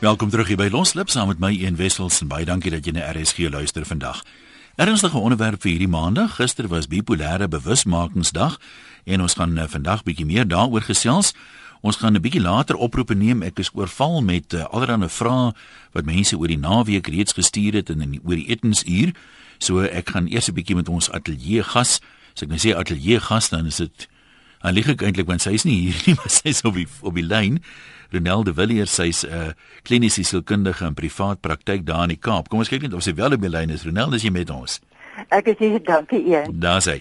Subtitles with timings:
[0.00, 2.94] Welkom terug hier by Loslip saam met my Een Wessels en baie dankie dat jy
[2.96, 4.22] na RSG luister vandag.
[4.80, 6.38] Ernstige onderwerp vir hierdie maandag.
[6.38, 8.56] Gister was bipolêre bewusmakingsdag
[9.04, 11.34] en ons gaan uh, vandag bietjie meer daaroor gesels.
[11.84, 13.42] Ons gaan 'n bietjie later oproepe neem.
[13.42, 15.52] Ek is oorval met uh, allerlei vrae
[15.92, 19.12] wat mense oor die naweek reeds gestuur het en in oor die etensuur.
[19.58, 22.00] So ek gaan eers 'n bietjie met ons ateljee gas.
[22.32, 24.08] As ek nou sê ateljee gas dan is dit
[24.60, 27.16] Hy lig eintlik want sy is nie hier nie, maar sy is op die op
[27.16, 27.62] die lyn.
[28.10, 29.52] Renel de Villiers, sy's 'n uh,
[29.82, 32.48] kliniese sielkundige in privaat praktyk daar in die Kaap.
[32.48, 33.82] Kom ons kyk net of sy wel op die lyn is.
[33.82, 34.80] Renel, is jy met ons?
[35.28, 36.60] Ek is hier, dankie een.
[36.60, 37.00] Daar sê.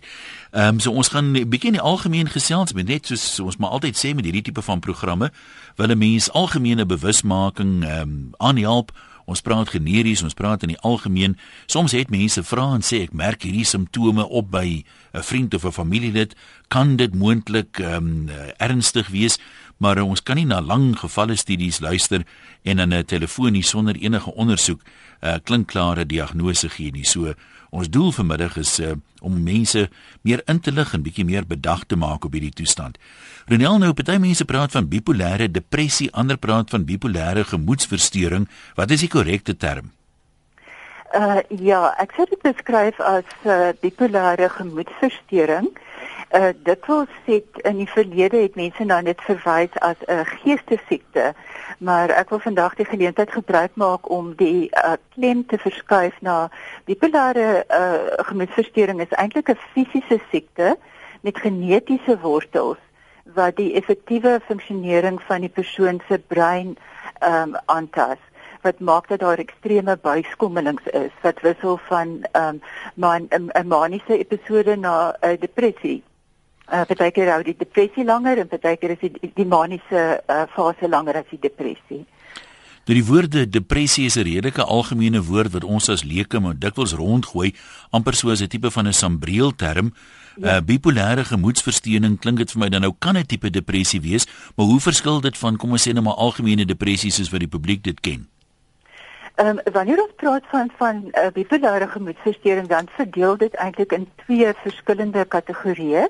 [0.51, 3.45] Ehm um, so ons gaan 'n bietjie in die algemeen gesels met net soos so
[3.45, 5.31] ons maar altyd sê met hierdie tipe van programme,
[5.75, 8.91] wil 'n mens algemene bewusmaking ehm um, aanhelp
[9.29, 11.35] Ons praat generies, ons praat in die algemeen.
[11.69, 15.65] Soms het mense vra en sê ek merk hierdie simptome op by 'n vriend of
[15.65, 16.35] 'n familielid.
[16.67, 19.37] Kan dit moontlik ehm um, ernstig wees?
[19.79, 22.25] Maar uh, ons kan nie na lang gevalle studies luister
[22.67, 27.05] en dan 'n telefoon sonder enige ondersoek 'n uh, klinkklare diagnose gee nie.
[27.05, 27.33] So
[27.69, 29.89] ons doel vanmiddag is uh, om mense
[30.21, 32.97] meer in te lig en bietjie meer bedag te maak op hierdie toestand.
[33.45, 38.47] Renel nou party mense praat van bipolêre depressie, ander praat van bipolêre gemoedstoornis.
[38.75, 39.91] Wat is die korrekte term?
[41.15, 45.71] Uh ja, ek sou dit beskryf as uh, bipolêre gemoedstoornis.
[45.71, 45.88] Uh
[46.63, 51.33] dit wil sê in die verlede het mense na dit verwys as 'n uh, geestesiekte,
[51.77, 56.49] maar ek wil vandag die geleentheid gebruik maak om die uh, klem te verskuif na
[56.85, 60.77] bipolêre uh, gemoedstoornis is eintlik 'n fisiese siekte
[61.21, 62.77] met genetiese wortels
[63.33, 66.77] wat die effektiewe funksionering van die persoon se brein
[67.19, 68.21] ehm um, aantas
[68.61, 72.59] wat maak dat daar ekstreme buiskommelings is wat wissel van ehm
[72.97, 76.03] um, 'n maniese episode na 'n uh, depressie.
[76.71, 81.15] Uh partykeer hou die depressie langer en partykeer is die, die maniese uh, fase langer
[81.15, 82.05] as die depressie.
[82.85, 86.93] Nou die woorde depressie is 'n redelike algemene woord wat ons as leuke maar dikwels
[86.93, 87.53] rondgooi
[87.91, 89.93] amper soos 'n tipe van 'n sambreel term
[90.39, 90.55] Ja.
[90.55, 94.65] Uh, bipolêre gemoedstoornis klink dit vir my dan nou kan 'n tipe depressie wees, maar
[94.65, 97.83] hoe verskil dit van kom ons sê net maar algemene depressies soos wat die publiek
[97.83, 98.27] dit ken?
[99.39, 104.07] Ehm um, wanneer ons praat van van uh, bipolêre gemoedstoornis dan verdeel dit eintlik in
[104.25, 106.01] twee verskillende kategorieë.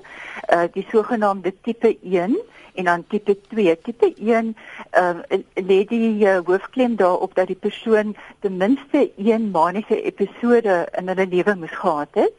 [0.54, 2.34] Uh die sogenaamde tipe 1
[2.74, 3.76] en dan tipe 2.
[3.86, 4.56] Tipe 1
[4.90, 10.88] ehm uh, lê die uh, hoofklem daarop dat die persoon ten minste een maniese episode
[10.98, 12.34] in hulle lewe moes gehad het.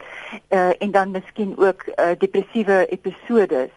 [0.48, 3.72] Uh en dan miskien ook uh, depressiewe episodes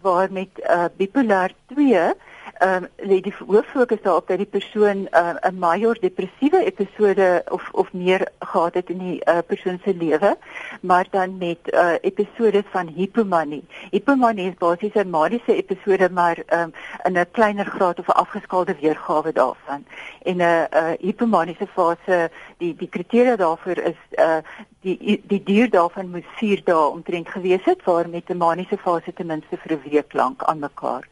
[0.00, 2.12] waar met uh, bipolêr 2
[2.60, 6.64] ehm um, lê die hoof fokus daarop dat die persoon 'n uh, 'n major depressiewe
[6.64, 10.36] episode of of meer gehad het in die uh, persoon se lewe,
[10.80, 13.64] maar dan met uh, episodes van hipomanie.
[13.90, 16.72] Hipomanie is basies 'n maniese episode maar ehm um,
[17.02, 19.84] in 'n kleiner graad of 'n afgeskaalde weergawe daarvan.
[20.22, 24.36] En 'n uh, uh, hipomaniese fase, die die kriteria daarvoor is uh,
[24.80, 29.12] die die duur daarvan moet 4 dae omtrent gewees het waar met 'n maniese fase
[29.12, 31.08] ten minste vir 'n week lank aan mekaar.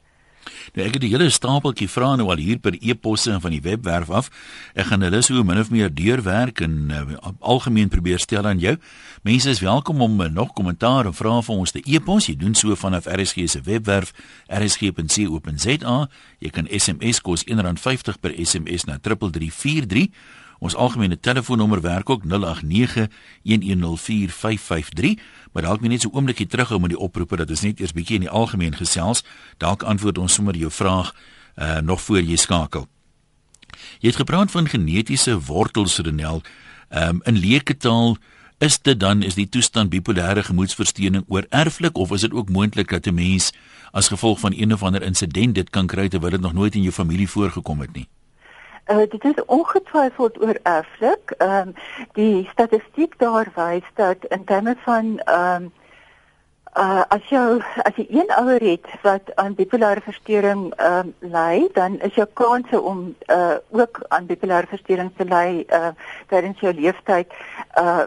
[0.76, 3.62] Nou ek het die hele stapeltjie vrae nou al hier per e-posse en van die
[3.64, 4.30] webwerf af.
[4.74, 8.76] Ek gaan hulle so min of meer deurwerk en uh, algemeen probeer stel aan jou.
[9.26, 12.28] Mense is welkom om uh, nog kommentaar en vrae vir ons te e-pos.
[12.28, 14.14] Jy doen so vanaf RSG se webwerf
[14.46, 15.96] rsg.co.za.
[16.38, 20.08] Jy kan SMS kos R1.50 per SMS na 3343.
[20.58, 23.08] Ons algemene telefoonnommer werk ook 089
[23.42, 25.14] 1104553
[25.52, 28.26] maar dalk net so oombliekie terughou met die oproepe dat ons net eers bietjie in
[28.26, 29.24] die algemeen gesels,
[29.58, 31.14] dalk antwoord ons sommer jou vraag
[31.58, 32.86] uh nog voor jy skakel.
[33.98, 36.42] Jy het gepraat van genetiese wortels Renel.
[36.90, 38.16] Um in leuke taal
[38.58, 43.06] is dit dan is die toestand bipolêre gemoedstoornis oorerflik of is dit ook moontlik dat
[43.06, 43.52] 'n mens
[43.90, 46.82] as gevolg van een of ander insident dit kan kry terwyl dit nog nooit in
[46.82, 48.08] jou familie voorgekom het nie?
[48.90, 51.30] Uh, dit is ongetwyfeld oor erflik.
[51.30, 51.74] Ehm um,
[52.12, 55.72] die statistiek daar wys dat in terme van ehm um,
[56.78, 57.42] uh as jy
[57.82, 62.26] as jy een ouer het wat aan bipolêre verstoring ehm um, ly, dan is jou
[62.32, 65.90] kanse om uh ook aan bipolêre verstoring te ly uh
[66.26, 67.32] tydens jou lewenstyd
[67.80, 68.06] uh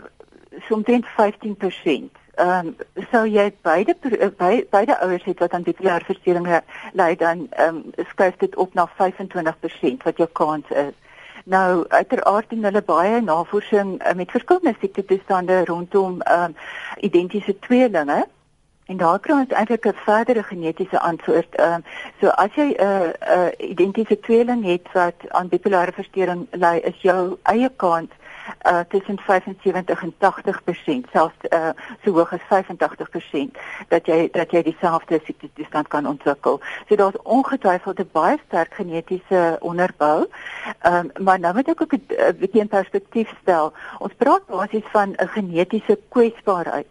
[0.68, 2.76] soms 15% ehm um,
[3.12, 6.62] sou jy beide eh, by, beide ouers het wat aan bipolêre verstoringe
[6.94, 10.94] ly dan ehm um, skuif dit op na 25% wat jou kans is.
[11.46, 16.56] Nou uiteraard doen hulle baie navorsing uh, met verskillende siektetoestande rondom ehm um,
[16.98, 18.26] identiese tweelinge
[18.86, 21.56] en daar kry ons eintlik 'n verdere genetiese antwoord.
[21.56, 21.84] Ehm um,
[22.20, 26.76] so as jy 'n uh, 'n uh, identiese tweeling het wat aan bipolêre verstoring ly,
[26.84, 28.10] is jou eie kans
[28.66, 31.70] uh tussen 75 en 80%, selfs uh
[32.04, 33.58] so hoog as 85%
[33.88, 36.60] dat jy dat jy dieselfde siekte toestand kan ontwikkel.
[36.88, 40.28] So daar's ongetwyfeld 'n baie sterk genetiese onderbou.
[40.82, 43.74] Ehm um, maar nou moet ek ook 'n bietjie in perspektief stel.
[43.98, 46.88] Ons praat basies van 'n genetiese kwesbaarheid.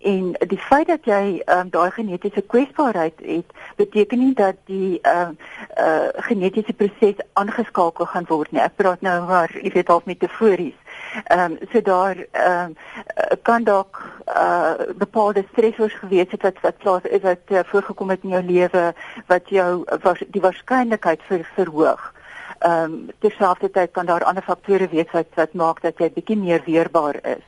[0.00, 5.34] En die feit dat jy um, daai genetiese kwesbaarheid het, beteken nie dat die ehm
[5.76, 8.62] uh, uh genetiese proses aangeskakel gaan word nie.
[8.64, 10.79] Ek praat nou maar, jy weet half metafories.
[11.24, 16.78] Ehm um, so daar ehm uh, kan dalk uh bepaalde stressors gewees het wat wat
[16.78, 18.94] plaas is wat uh, voorgekom het in jou lewe
[19.26, 22.12] wat jou was die waarskynlikheid vir verhoog.
[22.58, 26.62] Ehm um, terselfdertyd kan daar ander faktore wees wat wat maak dat jy bietjie meer
[26.64, 27.46] weerbaar is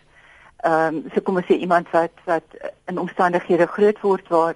[0.63, 4.55] ehm um, so kom ons sê iemand wat wat in omstandighede groot word waar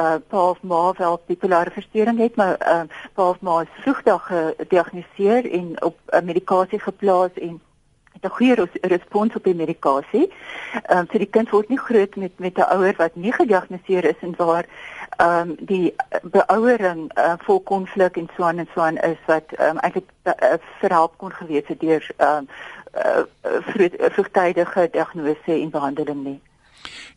[0.00, 3.80] uh pa of ma wel bipolare verstoring het maar ehm uh, pa of ma is
[3.82, 7.60] vroegdag gediagnoseer en op uh, medikasie geplaas en
[8.20, 10.32] het 'n goeie respons op die medikasie.
[10.86, 14.04] Ehm um, so die kind word nie groot met met 'n ouer wat nie gediagnoseer
[14.04, 14.66] is en waar
[15.16, 19.52] ehm um, die beouering uh, vol konflik en so aan en so aan is wat
[19.52, 20.32] ehm um, eintlik uh,
[20.78, 22.48] verhelp kon gewees het deur ehm um,
[22.94, 23.22] uh,
[24.10, 26.40] vroegtydige diagnose en behandeling nie.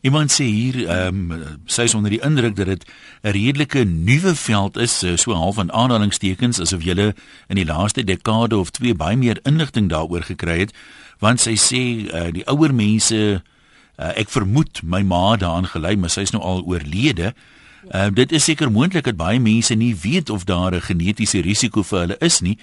[0.02, 2.84] Iemand sê hier ehm um, sy is onder die indruk dat dit
[3.22, 7.12] 'n redelike nuwe veld is, so half van aanhalingstekens asof jy
[7.48, 10.72] in die laaste dekade of twee baie meer inligting daaroor gekry het,
[11.18, 13.42] want sy sê uh, die ouer mense
[13.98, 17.34] uh, ek vermoed my ma daaraan gelei, maar sy is nou al oorlede.
[17.90, 21.82] Uh, dit is seker moontlik dat baie mense nie weet of daar 'n genetiese risiko
[21.82, 22.58] vir hulle is nie.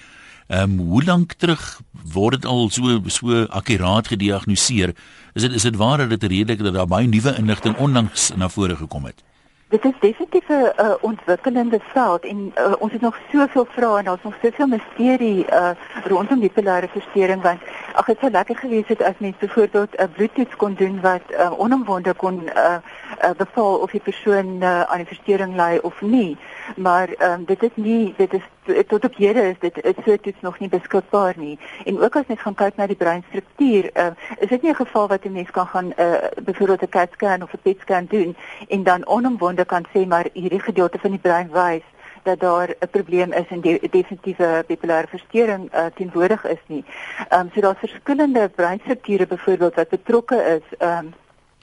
[0.50, 1.82] Ehm um, hoe lank terug
[2.14, 4.96] word dit al so so akkuraat gediagnoseer?
[5.34, 8.50] Is dit is dit waar dat dit redelik dat daar baie nuwe inligting onlangs na
[8.50, 9.22] vore gekom het?
[9.70, 14.06] Dit is definitief 'n uh, ontwikkelende veld en uh, ons het nog soveel vrae en
[14.06, 15.70] daar's nog soveel misterie uh,
[16.04, 17.62] rondom die bipolêre verstoring want
[17.94, 21.60] ag dit sou lekker gewees het as mens byvoorbeeld 'n bloedtoets kon doen wat uh,
[21.60, 22.78] onomwonde kon uh,
[23.22, 26.38] uh, bepaal of die persoon uh, aan die verstoring ly of nie
[26.76, 28.46] maar um, dit is nie dit is
[28.88, 32.28] tot op hede is dit is so toets nog nie beskikbaar nie en ook as
[32.28, 35.52] mens gaan kyk na die breinstruktuur uh, is dit nie 'n geval wat 'n mens
[35.52, 36.14] kan gaan uh,
[36.44, 38.36] byvoorbeeld 'n CAT scan of 'n PET scan doen
[38.68, 41.84] en dan onomwonde kan sê maar hierdie gedeelte van die brein wys
[42.24, 46.84] dat daar 'n probleem is en die definitiewe bipolêre verstoring uh, teenwoordig is nie.
[47.30, 51.14] Ehm um, so daar's verskillende breinstrukture byvoorbeeld wat betrokke is ehm um,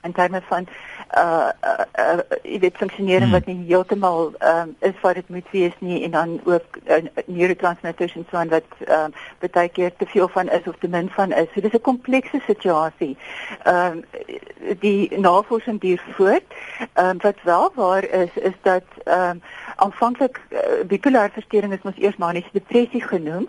[0.03, 0.67] in terme van
[1.17, 3.37] uh uh, uh jy weet funksionering hmm.
[3.39, 8.15] wat nie heeltemal um, is wat dit moet wees nie en dan ook uh, neurotransmitters
[8.15, 9.15] en so aan wat um,
[9.53, 11.49] baie keer te veel van is of te min van is.
[11.55, 13.17] So dis 'n komplekse situasie.
[13.63, 14.05] Ehm um,
[14.81, 16.55] die navorsing duur voort.
[16.93, 19.43] Ehm um, wat wel waar is is dat ehm um,
[19.77, 23.49] aanvanklik uh, bipolêre verstoring is mos eers maniese depressie genoem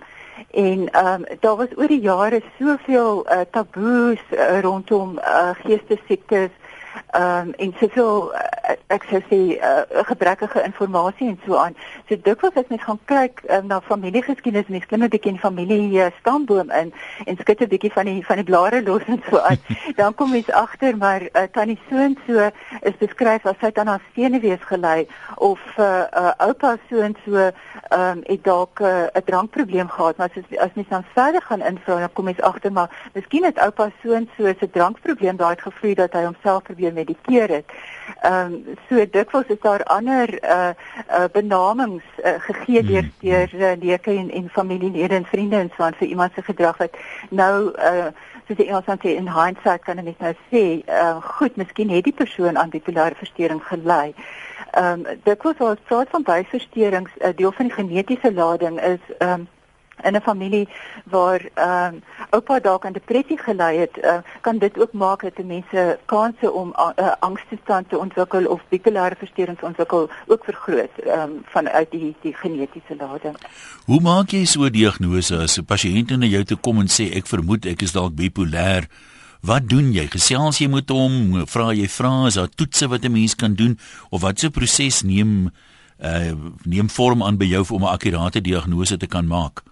[0.51, 6.49] en ehm um, daar was oor die jare soveel uh, taboes uh, rondom uh, geestesiektes
[7.11, 11.75] ehm um, en soveel uh, ek sou sê uh, gebrekkige inligting en so aan.
[12.09, 15.99] So dikwels as mens gaan kyk um, na familiegeskiedenis, mens klim 'n bietjie in familie
[16.03, 16.93] uh, stamboom in
[17.25, 19.59] en skud 'n bietjie van die van die blare los en so aan.
[20.01, 22.49] dan kom mens agter maar uh, tannie so en so
[22.81, 27.35] is beskryf as sy dan haar senuwees gelei of uh, uh, oupa so en so
[27.35, 31.61] ehm um, het dalk 'n uh, drankprobleem gehad, maar as as mens dan verder gaan
[31.61, 35.51] invra dan kom mens agter maar miskien het oupa so en so 'n drankprobleem daai
[35.55, 37.65] het gevloei dat hy homself probeer medikeer het.
[38.21, 40.69] Ehm um, so dikwels is daar ander uh,
[41.09, 43.29] uh benamings uh, gegee deur hmm.
[43.29, 46.77] deur uh, leuke en en familielede en vriende en so aan vir iemand se gedrag
[46.77, 46.97] wat
[47.29, 48.11] nou uh
[48.47, 52.05] soos die Engelsman sê in hindsight kan ek net nou sê, uh goed, miskien het
[52.07, 54.13] die persoon aan bipolêre verstoring gelei.
[54.71, 59.03] Ehm um, dikwels as praat van byversteurings, 'n uh, deel van die genetiese lading is
[59.17, 59.47] ehm um,
[60.03, 60.67] in 'n familie
[61.03, 65.45] waar ehm um, oupa dalk aan depressie gelei het, uh, kan dit ook maak dat
[65.45, 71.19] mense kanse om uh, angstoestand te ontwikkel of bipolêre verstoring te ontwikkel ook vergroot ehm
[71.19, 73.35] um, vanuit die die genetiese lading.
[73.85, 77.15] Hoe maak jy so 'n diagnose as 'n pasiënt na jou toe kom en sê
[77.15, 78.87] ek vermoed ek is dalk bipolêr?
[79.41, 80.07] Wat doen jy?
[80.07, 81.45] Gesels jy met hom?
[81.45, 82.27] Vra jy vrae?
[82.27, 85.51] Is daar toetse wat 'n mens kan doen of wat so 'n proses neem
[85.99, 89.63] uh neem vorm aan by jou om 'n akkurate diagnose te kan maak?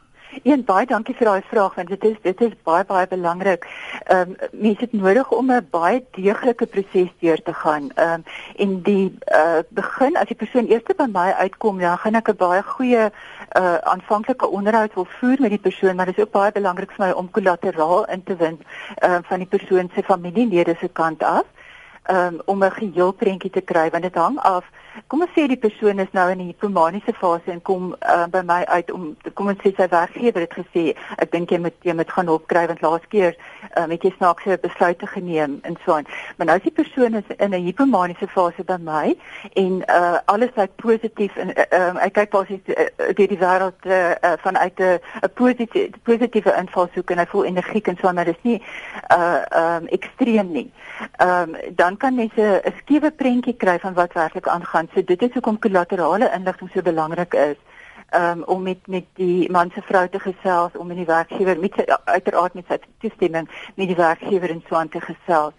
[0.43, 3.65] Een baie dankie vir daai vraag want dit is dit is baie baie belangrik.
[4.03, 7.91] Ehm um, mense het nodig om 'n baie deeglike proses deur te gaan.
[7.95, 8.23] Ehm um,
[8.55, 12.35] en die uh begin as die persoon eers by my uitkom, dan gaan ek 'n
[12.35, 13.11] baie goeie
[13.59, 17.05] uh aanvanklike onderhoud wil voer met die persoon, maar dit is ook baie belangrik vir
[17.05, 18.59] my om kollateraal in te win
[18.95, 21.45] ehm uh, van die persoon se familielede se kant af.
[22.03, 24.65] Ehm um, om 'n geheel prentjie te kry want dit hang af
[25.07, 28.41] kom ons sê die persoon is nou in 'n hipomaniese fase en kom uh, by
[28.41, 31.93] my uit om kom ons sê sy werkgewer het gesê ek dink jy moet jy
[31.93, 33.35] moet gaan opkry want laas keer
[33.77, 36.07] um, het jy snaakse besluite geneem en so aan.
[36.37, 39.15] Maar nou is die persoon is in 'n hipomaniese fase by my
[39.53, 43.85] en uh, alles lyk positief en uh, um, ek kyk basies uh, deur die wêreld
[43.85, 44.99] uh, uh, vanuit 'n
[45.33, 48.61] positiewe positiewe invalshoek en hy voel energiek en so maar dis nie
[49.11, 50.71] uh um ekstreem nie.
[51.21, 54.84] Um dan kan mense 'n skewe prentjie kry van wat werklik aangaan.
[54.93, 57.57] So dit is hoekom kollaterale inligting so belangrik is
[58.15, 61.73] um, om met met die man se vrou te gesels om met die werkgewer met
[61.75, 65.53] sy uiteraard met sy toestemming met die werkgewer en so aan te gesels.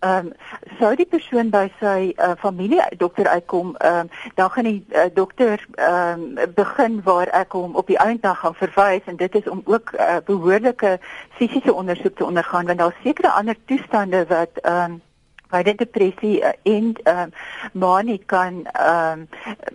[0.00, 0.32] Ehm um,
[0.78, 5.08] sou die persoon by sy uh, familie dokter uitkom, ehm um, dan gaan die uh,
[5.14, 9.48] dokter ehm um, begin waar ek hom op die einddag gaan verwys en dit is
[9.48, 10.98] om ook uh, behoorlike
[11.36, 15.00] fisiese ondersoek te ondergaan want daar sekerre ander toestande wat ehm um,
[15.50, 17.32] die depressie uh, en ehm um,
[17.72, 19.28] manie kan ehm um,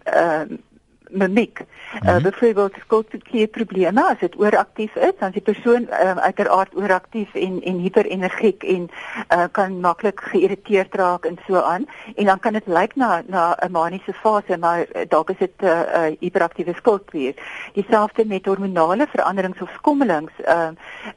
[0.03, 0.63] ehm um,
[1.09, 1.59] mimiek.
[1.59, 2.09] Mm -hmm.
[2.09, 7.33] uh, Byvoorbeeld skooltjie probleme as dit ooraktief is, dan is die persoon um, uiteraard ooraktief
[7.33, 8.89] en en hiperenergiek en
[9.33, 11.85] uh, kan maklik geïrriteerd raak en so aan.
[12.15, 15.51] En dan kan dit lyk na na 'n maniese fase, maar uh, dalk is dit
[15.57, 17.35] 'n uh, uh, hiperaktiewe skooltjie.
[17.73, 20.31] Dieselfde met hormonale veranderings of skommelings.
[20.47, 20.67] Uh,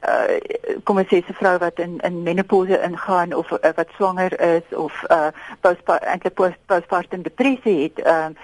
[0.07, 4.41] uh, kom ons sê 'n vrou wat in in menopause ingaan of uh, wat swanger
[4.41, 5.27] is of uh,
[5.59, 8.35] postpartum eintlik postpartum depressie het, ehm um,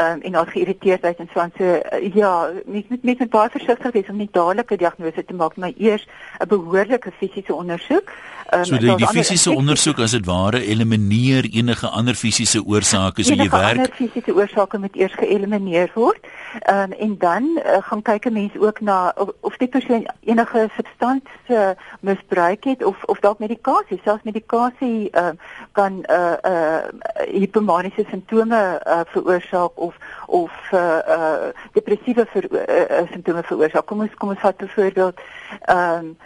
[0.00, 3.30] um, en haar geïrriteerd geleerdheid en so aan so uh, ja, mens moet mens moet
[3.30, 7.54] baie versigtig wees om nie dadelik 'n diagnose te maak, maar eers 'n behoorlike fisiese
[7.54, 8.12] ondersoek.
[8.52, 13.36] Um, so die, die fisiese ondersoek as dit ware elimineer enige ander fisiese oorsake so
[13.36, 13.76] jy werk.
[13.76, 16.24] Enige fisiese oorsake moet eers geëlimineer word.
[16.62, 20.06] Ehm um, en dan uh, gaan kyk 'n mens ook na of, of die persoon
[20.24, 25.36] enige substansie uh, misbruik het of of dalk medikasie, selfs medikasie ehm uh,
[25.72, 26.84] kan eh uh, eh
[27.28, 29.94] uh, hipomaniese simptome uh, veroorsaak of
[30.26, 33.86] of uh, uh depressiewe ver, uh, uh, simptome veroorsaak.
[33.86, 35.20] Kom ons kom ons vat byvoorbeeld
[35.60, 36.16] ehm um,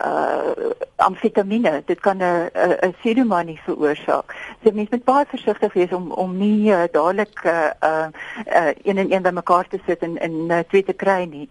[0.00, 2.50] uh amfetamine dit kan 'n
[2.82, 4.34] 'n sedomanie veroorsaak.
[4.64, 8.06] So mens moet baie versigtig wees om om nie uh, dadelik uh, uh
[8.46, 11.48] uh een en een bymekaar te sit en en uh, twee te kry nie.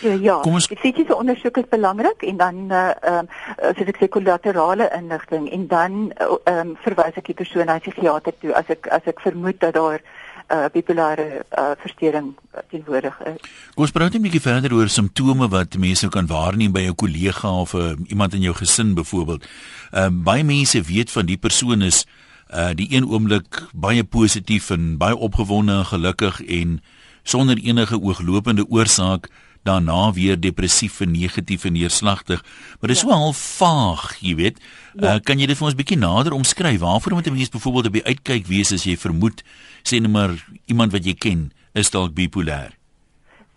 [0.00, 0.68] So, ja, ons...
[0.70, 5.50] die fisiese ondersoek is belangrik en dan uh ehm uh, soos ek sê kollaterale inligting
[5.50, 8.86] en dan ehm uh, um, verwys ek die persoon na 'n psigiater toe as ek
[8.86, 10.00] as ek vermoed dat daar
[10.48, 12.34] uh, bipolare uh, verstoring
[12.70, 13.40] teenwoordig is.
[13.74, 16.94] Kom ons praat net 'n bietjie verder oor simptome wat mense kan waarneem by 'n
[16.94, 19.44] kollega of uh, iemand in jou gesin byvoorbeeld.
[19.90, 22.06] Ehm uh, baie mense weet van die persoon is
[22.48, 26.80] uh die een oomblik baie positief en baie opgewonde en gelukkig en
[27.22, 29.28] sonder enige ooglopende oorsaak
[29.68, 32.42] daarna weer depressief en negatief en neerslagtig.
[32.80, 33.08] Maar dit is ja.
[33.08, 34.58] so half vaag, jy weet.
[34.94, 35.14] Ja.
[35.14, 36.80] Uh, kan jy dit vir ons bietjie nader omskryf?
[36.80, 39.44] Waarvoor moet 'n mens byvoorbeeld op die uitkyk wees as jy vermoed
[39.82, 40.34] sê net maar
[40.66, 42.74] iemand wat jy ken is dalk bipolêr?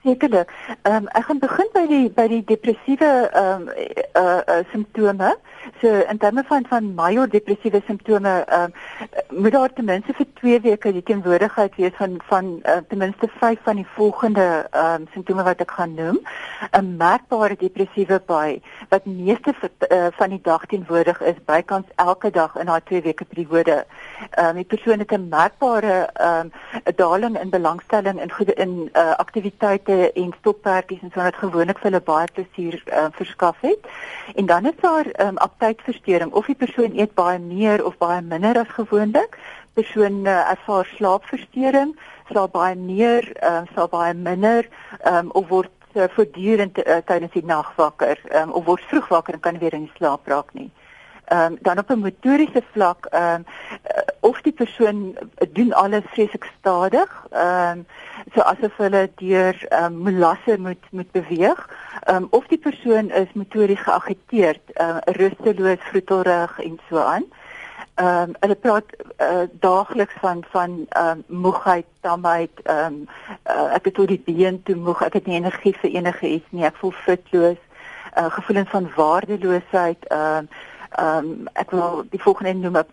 [0.04, 0.50] Sekerlik.
[0.82, 3.70] Ehm um, ek gaan begin by die by die depressiewe ehm um,
[4.18, 5.36] uh, uh simptome.
[5.82, 8.72] So in terme van van major depressiewe simptome ehm
[9.30, 12.98] um, moet daar ten minste vir 2 weke die teenwoordigheid wees van van uh, ten
[12.98, 16.20] minste 5 van die volgende ehm um, simptome wat ek gaan noem.
[16.72, 22.56] 'n Merkbare depressiewe by wat meeste uh, van die dag teenwoordig is bykans elke dag
[22.56, 23.86] in daai 2 weke periode.
[24.30, 26.52] Ehm um, die persoon het 'n merkbare ehm
[26.86, 31.80] um, daling in belangstelling in goede in uh, aktiwiteite en stoppertjies en so wat gewoonlik
[31.80, 33.80] vir hulle baie plesier uh, verskaf het.
[34.36, 38.58] En dan is daar um, aptydversteuring of die persoon eet baie meer of baie minder
[38.64, 39.38] as gewoonlik.
[39.78, 41.94] Persoon uh, ervaar slaapversteuring,
[42.32, 44.68] slaap baie meer, uh, slaap baie minder
[45.06, 49.38] um, of word uh, voortdurend uh, tydens die nag wakker um, of word vroeg wakker
[49.38, 50.72] en kan weer in slaap raak nie
[51.32, 53.46] ehm um, dan op 'n motoriese vlak ehm um,
[54.20, 55.18] of die persoon
[55.50, 57.86] doen alles vreeslik stadig ehm um,
[58.34, 61.60] so asof hulle deur ehm um, molasse moet moet beweeg
[62.04, 67.26] ehm um, of die persoon is motories geagiteerd ehm uh, rusteloos vroetelrig en so aan.
[67.96, 68.86] Ehm um, hulle praat
[69.18, 73.08] uh, daagliks van van ehm um, moegheid tamheid ehm um,
[73.56, 76.52] uh, ek het tot die been toe moeg ek het nie energie vir enige iets
[76.52, 77.62] nie ek voel fitloos
[78.18, 82.86] uh, gevoelens van waardeloosheid ehm uh, ehm um, ek wil die volgende noem 'n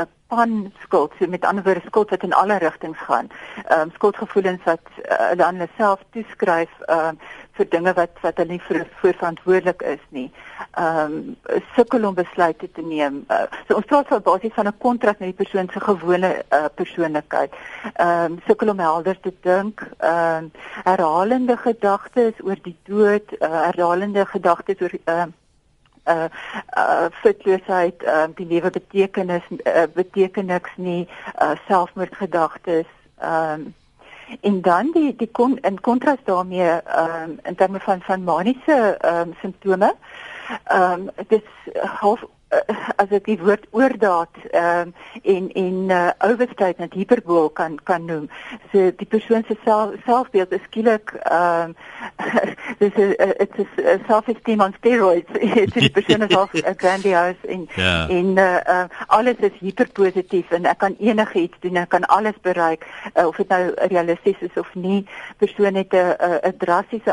[0.00, 3.28] 'n pan skuld, so met ander woorde skuld wat in alle rigtings gaan.
[3.64, 7.18] Ehm um, skuldgevoelens wat uh, hulle aan hulle self toeskryf ehm um,
[7.56, 10.32] vir dinge wat wat hulle nie vir verantwoordelik is nie.
[10.72, 13.24] Ehm um, sukkel om besluite te neem.
[13.28, 16.64] Uh, so ons praat van basies van 'n kontrak met die persoon se gewone uh,
[16.74, 17.54] persoonlikheid.
[17.94, 19.88] Ehm um, sukkel om helder te dink.
[19.98, 20.52] Ehm um,
[20.84, 25.32] herhalende gedagtes oor die dood, uh, herhalende gedagtes oor ehm uh,
[26.06, 26.28] uh
[26.78, 31.08] uh fitloosheid, uh die lewe betekenis uh, beteken niks nie,
[31.42, 32.86] uh selfmoordgedagtes,
[33.18, 33.74] ehm um,
[34.40, 38.96] en dan die die kon in kontras daarmee ehm um, in terme van van maniese
[39.00, 39.94] ehm um, simptome.
[40.64, 42.28] Ehm um, dit is half uh,
[42.96, 48.04] as ek die woord oordaat ehm um, en en uh, overstate net hiperbool kan kan
[48.04, 48.28] noem.
[48.72, 51.76] So die persoon se self, selfbeeld is skielik ehm um,
[52.82, 55.32] dis 'n it's a self-esteem on steroids.
[55.56, 57.86] Dit is persoon is half grandiose en yeah.
[57.86, 58.08] Ja.
[58.08, 62.38] en uh, uh, alles is hiperpositief en ek kan enige iets doen, ek kan alles
[62.42, 65.06] bereik uh, of dit nou realisties is of nie.
[65.38, 67.12] Persoon het 'n 'n drastiese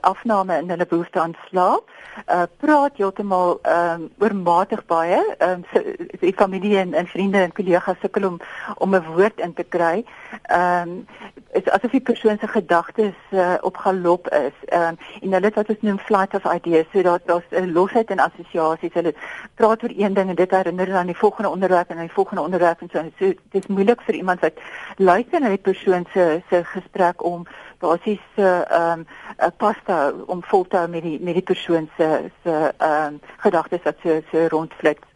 [0.00, 1.84] afname in hulle behoefte aan slaap.
[2.26, 4.34] Uh, praat heeltemal ehm um, oor
[4.66, 5.22] matig baie.
[5.38, 8.40] Ehm um, die familie en, en vriende en kollegas sukkel om
[8.78, 10.04] om 'n woord in te kry.
[10.42, 11.06] Ehm um,
[11.52, 14.56] is asof die persoon se gedagtes uh, op galop is.
[14.64, 18.10] Ehm um, en hulle wat ons noem flight of ideas, so dat daar's 'n losheid
[18.10, 18.92] in assosiasies.
[18.92, 19.14] Hulle
[19.54, 22.18] praat oor een ding en dit herinner hulle aan die volgende onderwerp en aan die
[22.18, 23.02] volgende onderwerp en so.
[23.18, 24.58] So dit is moeilik vir iemand wat
[24.96, 27.46] luister na die persoon se se gesprek om
[27.78, 29.06] basies ehm um,
[29.38, 33.20] 'n pasta om vol te hou met die met die persoon se se ehm um,
[33.36, 35.08] gedagtes wat so so rondflits.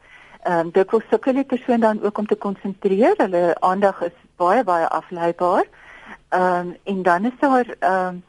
[0.42, 3.14] Ehm um, dit kos sukkel die persoon dan ook om te konsentreer.
[3.16, 5.64] Hulle aandag is baie baie afleibaar.
[6.28, 8.22] Ehm um, en dan is daar ehm um,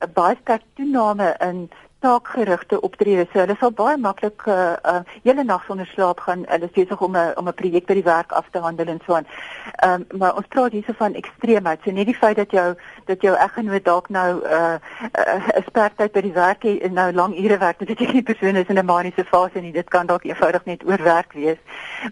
[0.00, 1.70] 'n baie sterk toename in
[2.06, 3.26] taakgerigte optrede.
[3.32, 6.44] So hulle sal baie maklik 'n uh, uh, hele nag sonder slaap gaan.
[6.48, 9.00] Hulle is besig om 'n om 'n projek by die werk af te handel en
[9.06, 9.26] so aan.
[9.84, 11.80] Ehm um, maar ons praat hierso van ekstreemheid.
[11.84, 15.66] So net die feit dat jou dat jou eggenoot dalk nou 'n uh, 'n uh,
[15.66, 18.68] spertyd by die werk het en nou lang ure werk, dit beteken die persoon is
[18.68, 19.72] in 'n maniese fase nie.
[19.72, 21.58] Dit kan dalk eenvoudig net oorwerk wees.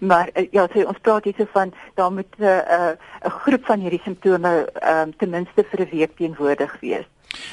[0.00, 2.96] Maar uh, ja, so ons praat hierso van daar moet 'n uh, 'n
[3.26, 7.06] uh, groep van hierdie simptome ehm um, ten minste vir 'n week teenwoordig wees.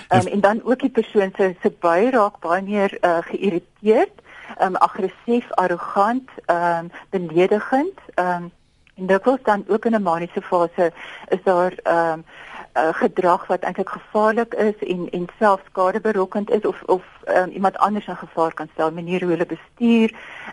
[0.10, 4.22] Um, en dan ook die persoon se se bui raak baie meer uh, geïrriteerd,
[4.62, 8.00] um, aggressief, arrogant, um, beledigend.
[8.16, 8.52] Um,
[8.96, 10.92] en dit word dan ook in 'n maniese fase
[11.30, 12.26] is daar um,
[12.74, 17.78] uh, gedrag wat eintlik gevaarlik is en en selfs skadeberokkend is of of um, iemand
[17.78, 20.12] anders in gevaar kan stel maniere hoe hulle bestuur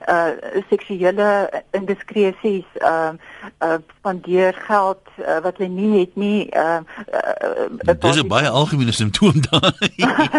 [0.08, 3.16] uh seksuele indiskresies ehm
[3.60, 6.82] uh, uh, spandeer geld uh, wat hulle nie het nie ehm
[7.12, 9.90] uh, uh, Dit is 'n baie algemene simptoom daai.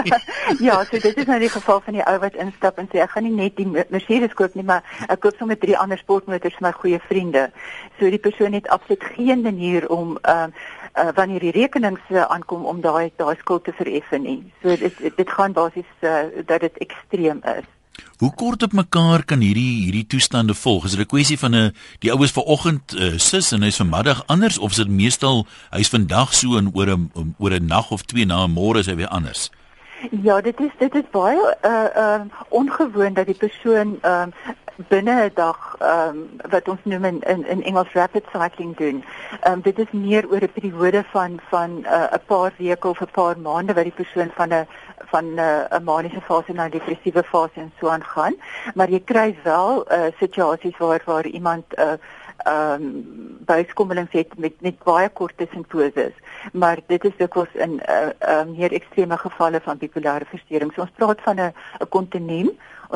[0.67, 3.09] ja, so dit is nou die geval van die ou wat instap en sê ek
[3.09, 6.67] gaan nie net die Mercedes koop nie, maar ek koop sommer drie ander sportmotors vir
[6.67, 7.49] my goeie vriende.
[7.99, 12.21] So die persoon het absoluut geen manier om ehm uh, uh, wanneer die rekenings uh,
[12.21, 14.39] aankom om daai daai skuld te vereffen nie.
[14.61, 17.67] So dit dit, gaan basies uh, dat dit ekstreem is.
[18.17, 20.85] Hoe kort op mekaar kan hierdie hierdie toestande volg?
[20.85, 24.57] Is dit 'n kwessie van 'n die oues vanoggend uh, sis en hy's vanmiddag anders
[24.57, 28.25] of is dit meestal hy's vandag so en oor 'n oor 'n nag of twee
[28.25, 29.51] na môre is hy weer anders?
[30.11, 34.53] Ja, dit is dit is baie uh uh ongewoon dat die persoon ehm uh,
[34.87, 39.03] binne 'n dag ehm um, wat ons noem in in, in Engels rapid cycling doen.
[39.41, 43.01] Ehm um, dit is meer oor 'n periode van van 'n uh, paar weke of
[43.01, 44.67] 'n paar maande wat die persoon van 'n
[45.11, 48.35] van 'n uh, maniese fase na 'n depressiewe fase en so aangaan.
[48.73, 51.93] Maar jy kry wel uh, situasies waar waar iemand 'n uh,
[52.43, 56.13] ehm um, buiskommelings het met met baie kort tussenposes
[56.53, 60.73] maar dit is dikwels in 'n uh, uh, meer ekstreme gevalle van bipolêre verstoring.
[60.73, 62.49] So ons praat van 'n 'n kontinuum.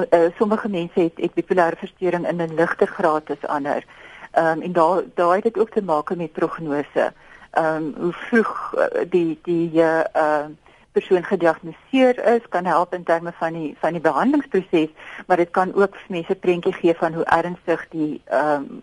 [0.10, 3.84] Uh, sommige mense het het bipolêre verstoring in 'n ligter graad as ander.
[4.32, 7.14] Ehm um, en daar daar het ook te maak met prognose.
[7.52, 10.46] Ehm um, hoe vroeg uh, die die ehm uh,
[10.94, 14.90] persoon gediagnoseer is kan help in terme van die van die behandelingsproses,
[15.28, 18.80] maar dit kan ook mense prentjie gee van hoe ernstig die ehm um,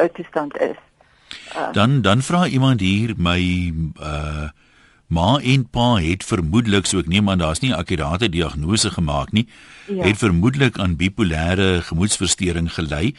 [0.00, 0.78] uh, toestand is.
[1.56, 3.40] Uh, dan dan vra iemand hier my
[4.00, 4.48] uh
[5.06, 9.32] ma en pa het vermoedelik, so ek neem aan daar's nie 'n akkurate diagnose gemaak
[9.32, 9.46] nie,
[9.86, 10.02] ja.
[10.02, 13.14] het vermoedelik aan bipolêre gemoedstoornis gelei.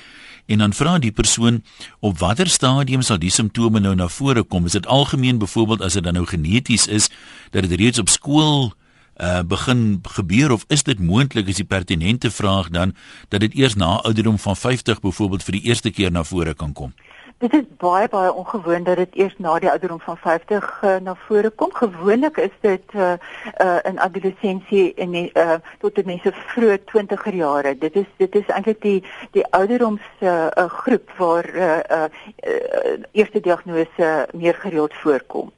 [0.46, 1.64] En dan vra die persoon
[2.00, 4.66] op watter stadium sal die simptome nou na vore kom?
[4.66, 7.10] Is dit algemeen byvoorbeeld as dit dan nou geneties is
[7.52, 8.74] dat dit reeds op skool
[9.16, 12.92] uh begin gebeur of is dit moontlik is die pertinente vraag dan
[13.30, 16.74] dat dit eers na ouderdom van 50 byvoorbeeld vir die eerste keer na vore kan
[16.74, 16.94] kom?
[17.38, 21.02] Dit is baie baie ongewoon dat dit eers na die ouderdom van 50 uh, eh,
[21.02, 21.74] na vore kom.
[21.74, 23.14] Gewoonlik is dit uh,
[23.62, 27.74] uh, in adolessensie en uh, tot die mense vroeë 20er jare.
[27.78, 29.04] Dit is dit is eintlik die
[29.36, 32.08] die ouderdoms uh, uh, groep waar uh, uh,
[32.48, 35.52] uh, eerste diagnose meer gereeld voorkom.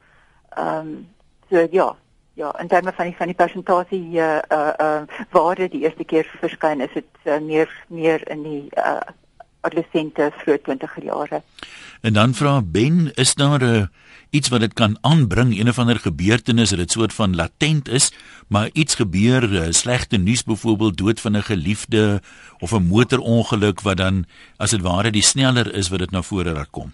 [0.49, 1.07] Ehm um,
[1.49, 1.95] so ja,
[2.33, 6.03] ja, in terme van die van die persentasie uh, uh, uh, waar dit die eerste
[6.03, 8.99] keer verskyn, is dit uh, meer meer in die uh,
[9.67, 11.41] adolessente vroeg 20er jare.
[12.01, 13.89] En dan vra Ben, is daar 'n
[14.29, 18.11] iets wat dit kan aanbring, een of ander gebeurtenis wat dit soort van latent is,
[18.47, 22.21] maar iets gebeur, uh, slegte nuus byvoorbeeld dood van 'n geliefde
[22.59, 24.25] of 'n motorongeluk wat dan
[24.57, 26.93] as dit ware die sneller is wat dit na vore raak kom.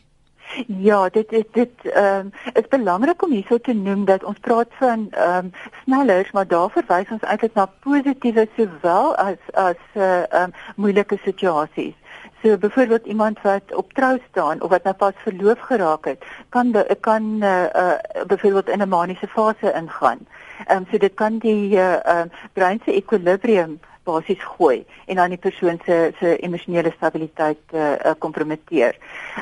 [0.67, 4.69] Ja, dit dit dit ehm um, is belangrik om hierso te noem dat ons praat
[4.79, 5.51] van ehm um,
[5.83, 10.53] snellers, maar daar verwys ons eintlik na positiewe sowel as as eh, ehm uh, um,
[10.75, 11.95] moeilike situasies.
[12.43, 16.75] So byvoorbeeld iemand wat op trou staan of wat nou pas verloof geraak het, kan
[16.99, 20.19] kan uh, uh byvoorbeeld in 'n maniese fase ingaan.
[20.67, 25.29] Ehm um, so dit kan die uh um, brein se ekwilibrium basies gooi en dan
[25.29, 28.95] die persoon se se emosionele stabiliteit eh uh, kompromiteer.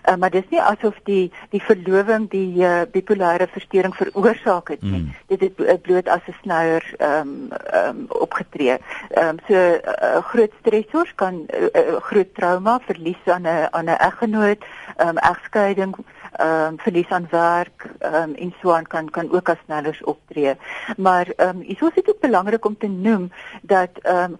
[0.10, 5.02] Uh, maar dis nie asof die die verloving die uh, bipolêre verstoring veroorsaak het nie.
[5.02, 5.14] Mm.
[5.28, 8.78] Dit het bloot as 'n snouer ehm um, ehm um, opgetree.
[9.10, 13.86] Ehm um, so uh, groot stressors kan uh, uh, groot trauma, verlies aan 'n aan
[13.86, 14.66] 'n eggenoot,
[14.98, 15.96] ehm um, egskeiding
[16.32, 20.04] ehm um, verlies aan werk ehm um, en so aan kan kan ook as snellers
[20.04, 20.56] optree.
[20.98, 24.38] Maar ehm um, is dit ook belangrik om te noem dat ehm um,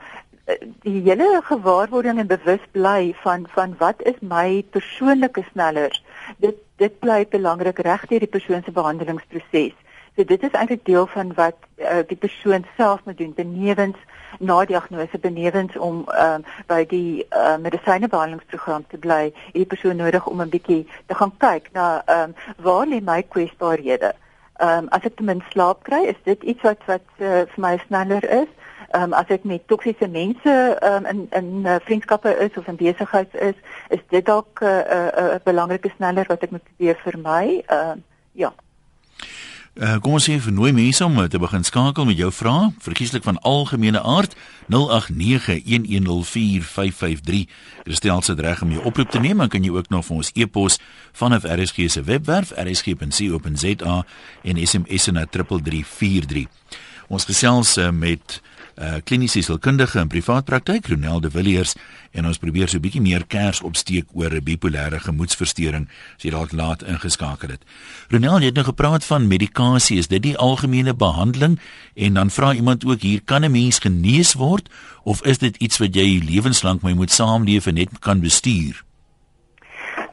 [0.84, 6.04] die hele gewaarwording en bewus bly van van wat is my persoonlike snellers.
[6.38, 9.76] Dit dit bly belangrik reg deur die persoon se behandelingsproses.
[10.16, 13.98] So dit is eintlik deel van wat uh, die persoon self moet doen benewens
[14.40, 16.36] na diagnose benewens om uh,
[16.68, 19.32] by die uh, medisynebehandelingsprogram te bly.
[19.52, 24.12] Hierdie persoon nodig om 'n bietjie te gaan kyk na um, waar lê my kwesbaarhede.
[24.62, 27.62] Ehm um, as ek ten minste slaap kry, is dit iets wat wat uh, vir
[27.66, 28.50] my sneller is.
[28.92, 32.76] Ehm um, as ek met toksiese mense um, in in uh, vriendskappe is of in
[32.76, 33.56] besigheid is,
[33.90, 37.64] is dit dalk 'n uh, uh, uh, belangrike sneller wat ek moet probeer vermy.
[37.66, 38.54] Ehm uh, ja.
[39.72, 43.24] Uh, kom ons sê vir nooi mense om te begin skakel met jou vrae, verkieslik
[43.24, 44.36] van algemene aard
[44.68, 47.48] 0891104553.
[47.86, 50.32] Kristel se reg om jou oproep te neem, dan kan jy ook nog vir ons
[50.36, 50.76] e-pos
[51.16, 53.96] vanaf RSG se webwerf rsg.co.za
[54.44, 56.52] en SMS na 3343.
[57.08, 58.44] Ons gesels uh, met
[58.78, 61.76] uh, kliniese sielkundige in privaat praktyk Ronel de Villiers
[62.12, 66.32] en ons probeer so 'n bietjie meer kers opsteek oor 'n bipolêre gemoedstoornis as jy
[66.32, 67.64] dalk laat ingeskakel het.
[68.10, 71.60] Ronel, jy het nou gepraat van medikasie, is dit die algemene behandeling
[71.96, 74.70] en dan vra iemand ook hier kan 'n mens genees word
[75.04, 78.84] of is dit iets wat jy lewenslank mee moet saamleef en net kan bestuur?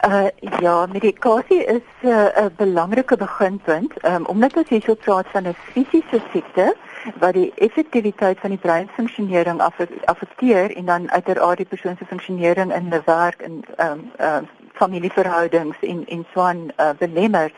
[0.06, 5.26] Uh ja, medikasie is uh, 'n uh, belangrike beginpunt, um, omdat ons hier so praat
[5.32, 6.76] van 'n fisiese siekte
[7.20, 9.60] wat die effektiwiteit van die breinfunksionering
[10.04, 14.44] affekteer en dan uiteraard die persoon se funksionering in die werk en ehm um, ehm
[14.44, 17.52] uh, familieverhoudings en en so aan uh, belemmer.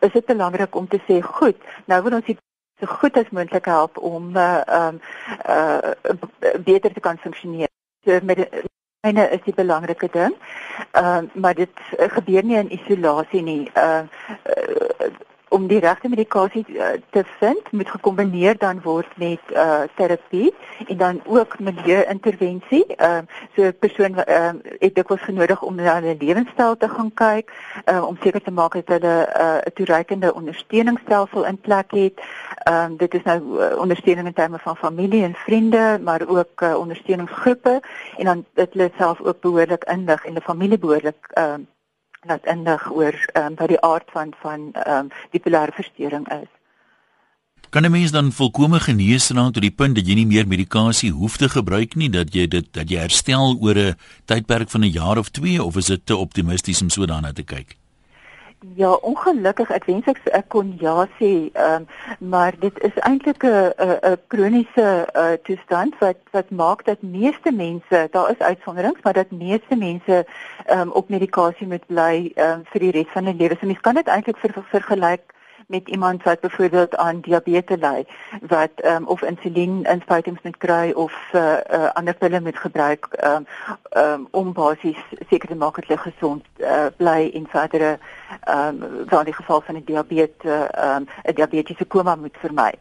[0.00, 2.36] Is dit belangrik om te sê, goed, nou wil ons die
[2.80, 5.00] so goed as moontlik help om uh um
[5.48, 5.92] uh
[6.64, 7.68] beter te kan funksioneer.
[8.04, 8.48] So met
[9.06, 10.34] Myne is die belangrike ding.
[10.90, 11.70] Ehm uh, maar dit
[12.14, 13.70] gebeur nie in isolasie nie.
[13.74, 14.02] Uh,
[14.44, 14.77] uh
[15.48, 20.54] om die regte medikasie uh, te vind moet gekombineer dan word met uh, terapie
[20.86, 22.86] en dan ook milieu-intervensie.
[22.96, 27.14] Ehm uh, so 'n persoon uh, het dikwels genodig om na hulle lewenstyl te gaan
[27.14, 27.52] kyk,
[27.84, 32.20] uh, om seker te maak dat hulle uh, 'n toereikende ondersteuningsstelsel in plek het.
[32.56, 36.60] Ehm um, dit is nou uh, ondersteuning in terme van familie en vriende, maar ook
[36.60, 37.80] uh, ondersteuningsgroepe
[38.16, 41.66] en dan dit hulle self ook behoorlik inlig en die familie behoorlik ehm uh,
[42.26, 46.50] wat indig oor ehm um, wat die aard van van ehm um, bipolêre verstoring is.
[47.70, 51.10] Kan 'n mens dan volkome genees raak tot die punt dat jy nie meer medikasie
[51.10, 54.90] hoef te gebruik nie, dat jy dit dat jy herstel oor 'n tydperk van 'n
[54.90, 57.76] jaar of 2 of is dit te optimisties om so daarna te kyk?
[58.58, 61.28] Ja, ongelukkig ek wens ek ek kon ja sê,
[61.64, 61.84] um,
[62.18, 68.08] maar dit is eintlik 'n 'n kroniese uh, toestand wat wat maak dat meeste mense,
[68.10, 70.26] daar is uitsonderings, maar dat meeste mense
[70.74, 73.56] um, op medikasie moet bly um, vir die res van hulle lewe.
[73.60, 75.34] So mens kan dit eintlik ver, vergelyk
[75.68, 78.06] met iemand wat byvoorbeeld aan diabetes ly
[78.40, 83.46] wat um, of insulien inspuitings moet kry of uh, uh, ander pille moet gebruik um,
[83.96, 87.98] um, om basies seker te maak dat hulle gesond uh, bly en verdere
[88.48, 92.72] ehm um, van die geval van 'n diabetes ehm um, 'n diabetiese koma moet vermy.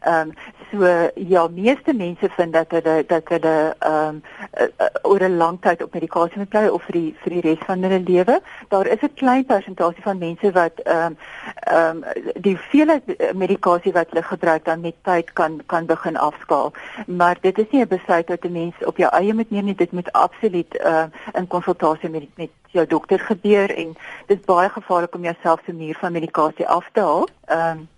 [0.00, 0.32] Ehm um,
[0.70, 4.22] so ja, meeste mense vind dat hulle dat hulle ehm um,
[4.60, 7.66] uh, oor 'n lang tyd op medikasie moet bly of vir die vir die res
[7.66, 8.40] van hulle lewe.
[8.68, 11.16] Daar is 'n klein persentasie van mense wat ehm um,
[11.60, 12.04] ehm um,
[12.34, 16.72] die hoeveelheid medikasie wat hulle gebruik dan met tyd kan kan begin afskaal.
[17.06, 19.74] Maar dit is nie 'n besluit wat 'n mens op jou eie moet neem nie.
[19.74, 24.44] Dit moet absoluut ehm uh, in konsultasie met met jou dokter gebeur en dit is
[24.44, 27.28] baie gevaarlik om jouself se muur van medikasie af te haal.
[27.44, 27.88] Ehm um,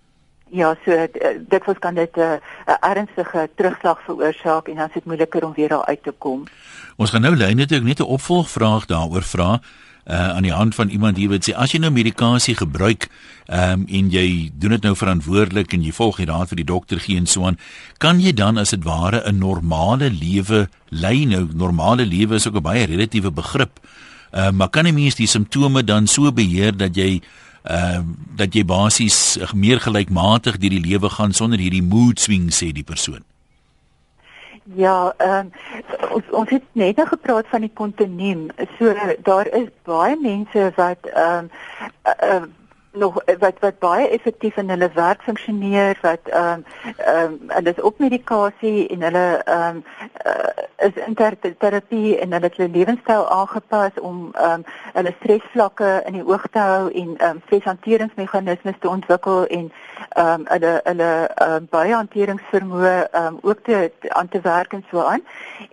[0.49, 1.07] Ja, so eh,
[1.49, 2.37] dit was kan dit 'n uh,
[2.79, 6.43] ernstige terugslag veroorsaak en dan is dit moeiliker om weer daar uit te kom.
[6.95, 9.59] Ons gaan nou lyn net net 'n opvolgvraag daaroor vra.
[10.07, 13.09] uh aan die hand van iemand hier wat sê as jy nou medikasie gebruik
[13.51, 17.01] um en jy doen dit nou verantwoordelik en jy volg die raad vir die dokter
[17.03, 17.59] gee en so aan
[17.99, 22.55] kan jy dan as dit ware 'n normale lewe lei nou normale lewe is ook
[22.55, 23.83] 'n baie relatiewe begrip
[24.31, 27.21] uh maar kan 'n mens die simptome dan so beheer dat jy
[27.69, 28.01] uh
[28.37, 32.85] dat jy basies meer gelykmatig deur die lewe gaan sonder hierdie mood swings sê die
[32.85, 33.23] persoon
[34.75, 35.51] Ja, ehm um,
[36.11, 38.49] ons ons het net nou gepraat van die kontinuum.
[38.77, 41.49] So daar is baie mense wat ehm um,
[42.03, 42.41] uh, uh,
[42.97, 46.65] nog wat wat baie effektief in hulle werk funksioneer wat ehm um,
[46.97, 49.83] ehm um, hulle is op medikasie en hulle ehm um,
[50.25, 55.13] uh, is in ter terapie en hulle het hulle lewenstyl aangepas om ehm um, hulle
[55.19, 59.71] stresvlakke in die oog te hou en ehm um, streshanteringsmeganismes te ontwikkel en
[60.09, 64.73] ehm um, hulle hulle ehm um, baie hanteringsvermoë ehm um, ook te aan te werk
[64.73, 65.23] en so aan.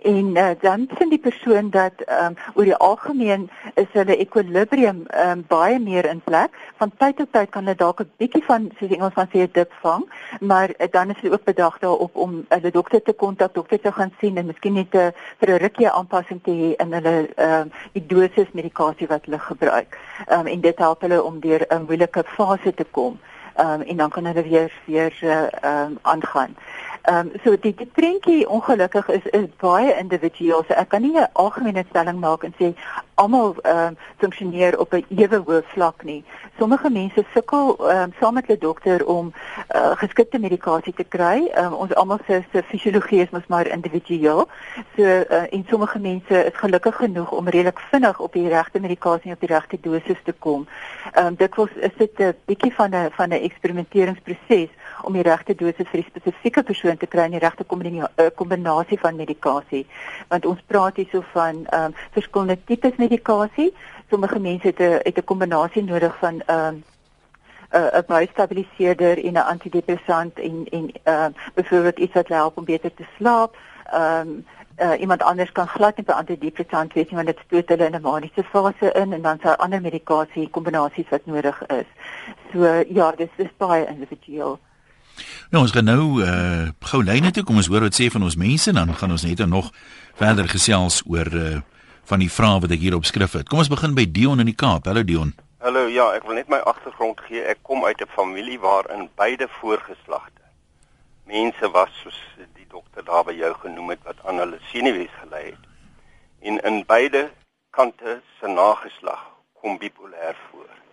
[0.01, 5.03] En uh, dan sien die persoon dat ehm um, oor die algemeen is hulle ekwilibrium
[5.07, 8.71] ehm um, baie meer in plek van tyd tyd kan hulle dalk 'n bietjie van
[8.79, 10.03] soos Engels van sê 'n dip vang,
[10.39, 13.91] maar uh, dan is hulle ook bedag daarop om hulle dokter te kontak, dokter te
[13.91, 17.15] gaan sien en miskien net 'n uh, vir 'n rukkie aanpassing te hê in hulle
[17.35, 19.97] ehm uh, die dosis medikasie wat hulle gebruik.
[20.27, 23.19] Ehm um, en dit help hulle om deur 'n moeilike fase te kom.
[23.55, 26.55] Ehm um, en dan kan hulle weer weer eh, ehm uh, um, aangaan.
[27.05, 30.63] Ehm um, so die die prentjie ongelukkig is is baie individueel.
[30.67, 32.73] So ek kan nie 'n algemene stelling maak en sê
[33.15, 36.23] almal ehm um, funksioneer op 'n ewe hoë vlak nie.
[36.57, 39.33] Sommige mense sukkel ehm um, saam met hulle dokter om
[39.75, 41.47] uh, geskikte medikasie te kry.
[41.53, 44.47] Ehm um, ons almal se se fisiologie is mos maar individueel.
[44.95, 49.33] So uh, en sommige mense is gelukkig genoeg om redelik vinnig op die regte medikasie
[49.33, 50.67] op die regte dosis te kom.
[51.13, 54.69] Ehm um, dit was is dit 'n bietjie van 'n van 'n eksperimenteringsproses
[55.01, 57.65] om die regte dosis vir die spesifieke persoon te kry en die regte
[58.15, 59.85] eh, kombinasie van medikasie.
[60.27, 63.73] Want ons praat hierso van ehm um, verskillende tipes medikasie.
[64.09, 66.83] Sommige mense het 'n het 'n kombinasie nodig van ehm um,
[67.71, 72.57] 'n 'n baie stabiliseerder en 'n antidepressant en en ehm uh, byvoorbeeld iets wat help
[72.57, 73.57] om beter te slaap.
[73.91, 74.45] Ehm um,
[74.77, 77.95] uh, iemand anders kan glad nie by antidepressant wees nie want dit stoot hulle in
[77.95, 81.89] 'n maniese fase in en dan sal ander medikasie kombinasies wat nodig is.
[82.51, 84.59] So ja, dis is baie individueel.
[85.51, 88.35] Nou ons gaan nou uh gou lyne toe kom ons hoor wat sê van ons
[88.35, 89.71] mense dan gaan ons net nog
[90.15, 91.61] verder gesels oor uh
[92.05, 93.49] van die vrae wat ek hier op skrif het.
[93.49, 94.85] Kom ons begin by Dion in die Kaap.
[94.85, 95.33] Hallo Dion.
[95.65, 97.41] Hallo, ja, ek wil net my agtergrond gee.
[97.41, 100.35] Ek kom uit 'n familie waarin beide voorgeslagte
[101.25, 102.19] mense was soos
[102.53, 105.63] die dokter daar by jou genoem het wat aan hulle senuwees gelei het.
[106.45, 107.29] En in beide
[107.73, 109.23] kante se nageslag
[109.61, 110.84] kom bipolêr voor.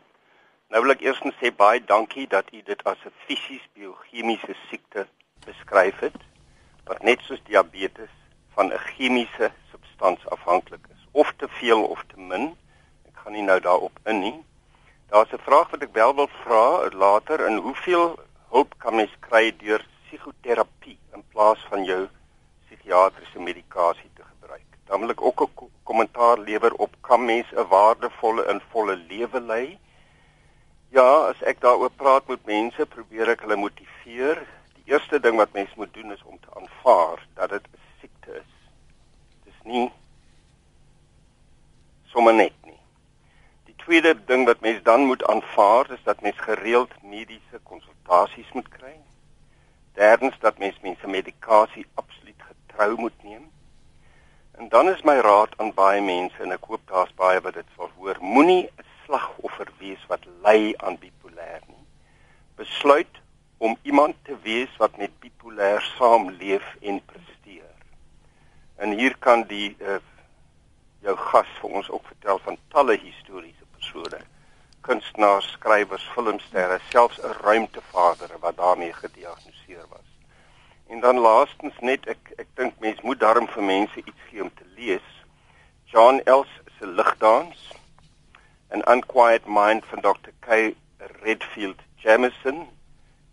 [0.73, 4.55] Nou wil ek eers net sê baie dankie dat u dit as 'n fisies biochemiese
[4.69, 5.03] siekte
[5.45, 6.17] beskryf het
[6.89, 8.15] wat net soos diabetes
[8.55, 12.57] van 'n chemiese substans afhanklik is, of te veel of te min.
[13.09, 14.39] Ek gaan nie nou daarop in nie.
[15.11, 19.53] Daar's 'n vraag wat ek wel wil vra later in hoeveel hulp kan mens kry
[19.57, 22.09] deur psigoterapie in plaas van jou
[22.65, 24.69] psigiatriese medikasie te gebruik?
[24.87, 29.41] Dan wil ek ook 'n kommentaar lewer op kan mens 'n waardevolle en volle lewe
[29.41, 29.79] lei?
[30.93, 34.43] Ja, as ek daaroor praat met mense, probeer ek hulle motiveer.
[34.77, 38.35] Die eerste ding wat mens moet doen is om te aanvaar dat dit 'n siekte
[38.41, 38.51] is.
[39.47, 39.87] Dis nie
[42.13, 42.77] sommer net nie.
[43.65, 48.69] Die tweede ding wat mens dan moet aanvaar is dat mens gereeld mediese konsultasies moet
[48.69, 48.97] kry.
[49.95, 53.51] Derdens dat mens mense medikasie absoluut getrou moet neem.
[54.61, 57.77] En dan is my raad aan baie mense en ek hoop daar's baie wat dit
[57.77, 58.17] sal hoor.
[58.21, 58.69] Moenie
[59.13, 61.85] slagoffer wees wat ly aan bipolêr nie.
[62.57, 63.21] Besluit
[63.59, 67.77] om iemand te wees wat met bipolêr saamleef en presteer.
[68.77, 69.99] En hier kan die uh,
[71.05, 74.23] jou gas vir ons ook vertel van talle historiese persone,
[74.81, 80.09] kunstenaars, skrywers, filmsterre, selfs 'n ruimtevader wat daarmee gediagnoseer was.
[80.89, 84.55] En dan laastens net ek ek dink mens moet daarom vir mense iets gee om
[84.55, 85.09] te lees.
[85.85, 86.49] John Els
[86.79, 87.82] se ligdans
[88.73, 90.33] An Unquiet Mind van Dr.
[90.41, 90.75] K.
[91.23, 92.63] Redfield Jameson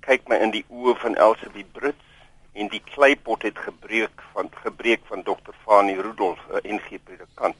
[0.03, 2.17] kyk my in die oë van Elsie Brits
[2.59, 5.53] en die kleipot het gebreek van gebreek van Dr.
[5.63, 7.55] Fani Rudolph, 'n NG predikant.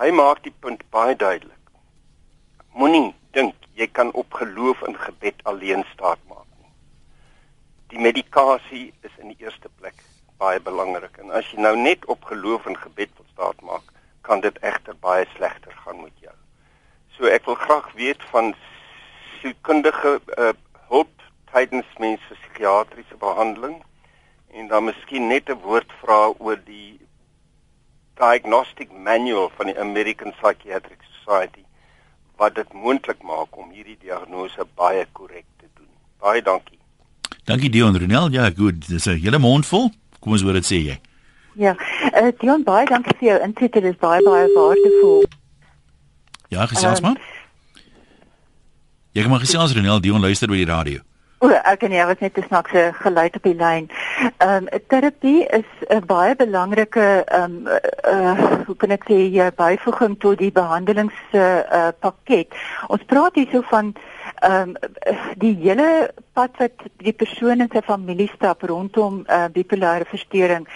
[0.00, 1.64] Hy maak die punt baie duidelik.
[2.72, 6.72] Moenie dink jy kan op geloof en gebed alleen staat maak nie.
[7.92, 10.00] Die medikasie is in die eerste plek
[10.38, 14.40] baie belangrik en as jy nou net op geloof en gebed wil staat maak, kan
[14.40, 16.34] dit egter baie slegter gaan met jou.
[17.16, 18.54] So ek wil graag weet van
[19.40, 20.52] sielkundige uh,
[20.88, 21.12] hulp
[21.52, 23.82] tydens mense psigiatriese behandeling
[24.54, 26.98] en dan miskien net 'n woord vra oor die
[28.18, 31.64] diagnostic manual van die American Psychiatric Society
[32.36, 35.90] wat dit moontlik maak om hierdie diagnose baie korrek te doen.
[36.18, 36.78] Baie dankie.
[37.44, 38.30] Dankie Dion Renel.
[38.32, 38.88] Ja, goed.
[38.88, 39.90] Dis 'n hele mond vol.
[40.20, 40.98] Kom ons hoor dit sê jy.
[41.54, 41.76] Ja,
[42.20, 43.70] uh, Dion baie dankie vir jou insig.
[43.70, 45.24] Dit is baie baie waardevol.
[46.54, 47.20] Ja, gesels um, maar.
[49.12, 51.02] Jy kan maar gesels Renel Dion luister by die radio.
[51.42, 53.88] O, ek en jy was net 'n snaakse geluid op die lyn.
[54.38, 57.68] Ehm um, terapie is 'n baie belangrike ehm um,
[58.12, 62.54] uh hoe kan ek sê jy byvoeging tot die behandelings uh pakket.
[62.86, 63.94] Ons praat hierso van
[64.42, 64.76] ehm um,
[65.36, 70.68] die hele pad wat die persoon en sy familie stap rondom uh bipolêre verstoring.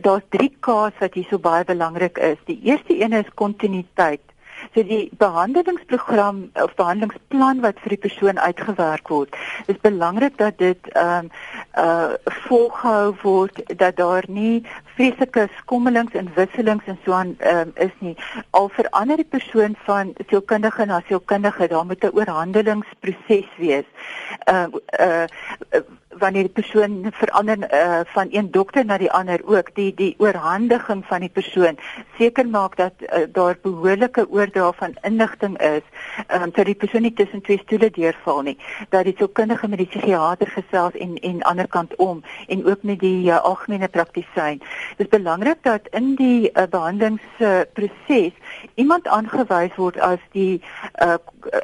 [0.00, 2.40] Daar's 3 K's wat hierso baie belangrik is.
[2.44, 4.27] Die eerste een is kontinuïteit.
[4.74, 10.90] So die behandelingsprogram of behandelingsplan wat vir die persoon uitgewerk word, is belangrik dat dit
[10.94, 11.30] ehm um,
[11.78, 12.14] uh
[12.48, 14.64] volgehou word dat daar nie
[14.96, 18.16] vreeslike skommelings en wisselings en so aan ehm um, is nie.
[18.50, 23.88] Al verander die persoon van sielkundige na sielkundige, daar moet 'n oorhandelingsproses wees.
[24.44, 25.24] Ehm uh,
[25.70, 30.14] uh, wanneer die persoon verander uh, van een dokter na die ander ook die die
[30.18, 31.78] oorhandiging van die persoon
[32.18, 35.82] seker maak dat uh, daar behoorlike oordra van inligting is
[36.32, 38.56] um, dat die persoon nie tussen twee stoele deurval nie
[38.88, 42.98] dat die sielkundige met die psigiater gesels en en ander kant om en ook met
[43.00, 44.58] die uh, algemene praktisyn.
[44.96, 48.32] Dit is belangrik dat in die uh, behandelingsproses uh,
[48.74, 50.62] iemand aangewys word as die
[51.02, 51.16] uh,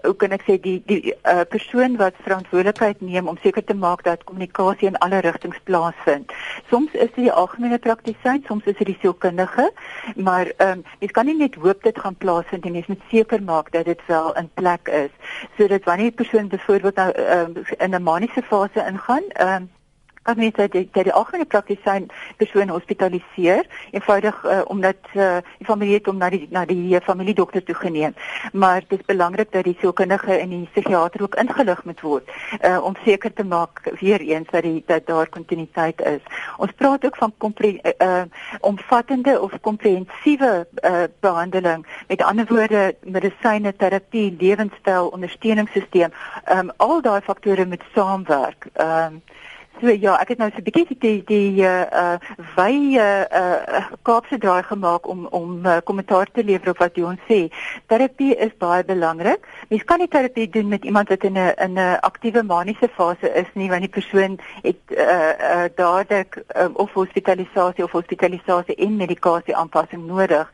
[0.03, 4.05] hoe kan ek sê die die uh, persoon wat verantwoordelikheid neem om seker te maak
[4.05, 6.33] dat kommunikasie in alle rigtings plaasvind.
[6.71, 9.71] Soms is dit die algemene praktisyn, soms is dit die sielkundige,
[10.17, 13.43] maar ehm um, jy kan nie net hoop dit gaan plaasvind en jy moet seker
[13.43, 15.11] maak dat dit wel in plek is
[15.57, 19.71] sodat wanneer die persoon byvoorbeeld nou um, in 'n maniese fase ingaan, ehm um,
[20.25, 22.09] kan mens dat die, die algemene praktisyn
[22.41, 27.01] persoon hospitaliseer eenvoudig uh, omdat uh, die familie het om na die na die uh,
[27.05, 28.15] familiedokter toe geneem.
[28.53, 32.79] Maar dit is belangrik dat die sielkundige en die psigiater ook ingelig moet word uh,
[32.85, 36.23] om seker te maak weer eens dat die dat daar kontinuïteit is.
[36.57, 38.23] Ons praat ook van kompre, uh,
[38.61, 41.87] omvattende of komprehensiewe uh, behandeling.
[42.09, 46.13] Met ander woorde medisyne terapie lewenstyl ondersteuningssisteem
[46.53, 48.67] um, al daai faktore moet saamwerk.
[48.81, 49.23] Um,
[49.81, 52.17] So ja, ek het nou so 'n bietjie die die uh
[52.57, 57.51] wy uh Kaapse draai gemaak om om uh, kommentaar te lewer op wat Dion sê.
[57.87, 59.43] Terapie is baie belangrik.
[59.69, 63.35] Mens kan nie terapie doen met iemand wat in 'n in 'n aktiewe maniese fase
[63.35, 68.97] is nie, want die persoon het uh uh dadelik um, of hospitalisasie of hospitalisasie en
[68.97, 70.53] medikasie aanpassing nodig.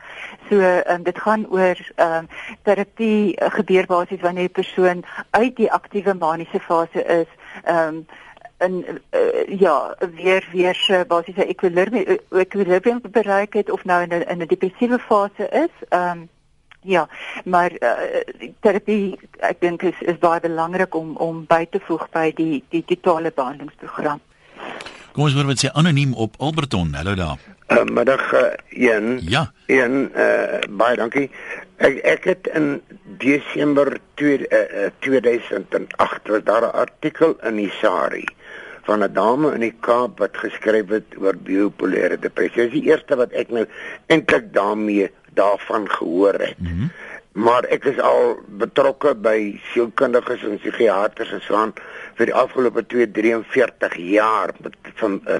[0.48, 0.56] So
[0.88, 2.28] um, dit gaan oor um
[2.62, 7.28] terapie uh, gebeur basies wanneer die persoon uit die aktiewe maniese fase is.
[7.68, 8.06] Um
[8.60, 14.28] in uh, ja weer weer uh, basiese ekwilibrium ekwilibrium bereik het of nou in 'n
[14.28, 15.74] in 'n depressiewe fase is.
[15.88, 16.28] Ehm um,
[16.82, 17.08] ja,
[17.44, 17.92] maar uh,
[18.60, 22.84] terapie ek dink is is baie belangrik om om by te voeg by die die
[22.84, 24.20] totale behandelingsprogram.
[25.12, 26.94] Kom ons hoor wat sê anoniem op Alberton.
[26.94, 27.38] Hallo daar.
[27.68, 29.20] Uh, middag uh, een.
[29.22, 29.52] Ja.
[29.66, 31.30] Een uh, baie dankie.
[31.76, 32.82] Ek ek het in
[33.18, 38.24] Desember 2 uh, 2008 was daar 'n artikel in die Sari
[38.90, 42.66] van 'n dame in die Kaap wat geskryf het oor bipolêre depressie.
[42.66, 43.66] Dis die eerste wat ek nou
[44.06, 46.58] eintlik daarmee daarvan gehoor het.
[46.58, 46.90] Mm -hmm.
[47.32, 51.72] Maar ek is al betrokke by sielkundiges en psigiaters en so aan
[52.18, 55.38] vir die afgelope 243 jaar met van uh,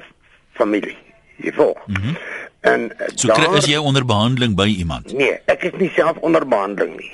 [0.52, 0.96] familie.
[1.36, 1.86] Jy volg.
[1.86, 2.16] Mm -hmm.
[2.60, 5.12] En uh, so daar, is jy onder behandeling by iemand?
[5.12, 7.10] Nee, ek is nie self onder behandeling nie.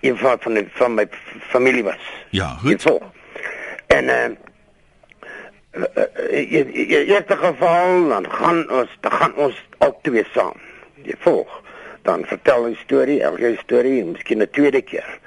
[0.00, 1.08] Een van van, van my
[1.48, 2.02] familie was.
[2.30, 2.70] Ja, goed.
[2.70, 3.02] Jy volg.
[3.86, 4.47] En uh,
[6.30, 10.56] in in eerste geval dan gaan ons dan gaan ons ook twee saam.
[11.02, 11.62] Jy volg.
[12.02, 15.18] Dan vertel 'n storie, elke storie, miskien 'n tweede keer.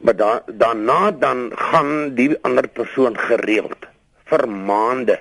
[0.00, 3.86] Maar dan daarna dan gaan die ander persoon gereeld
[4.24, 5.20] vir maande.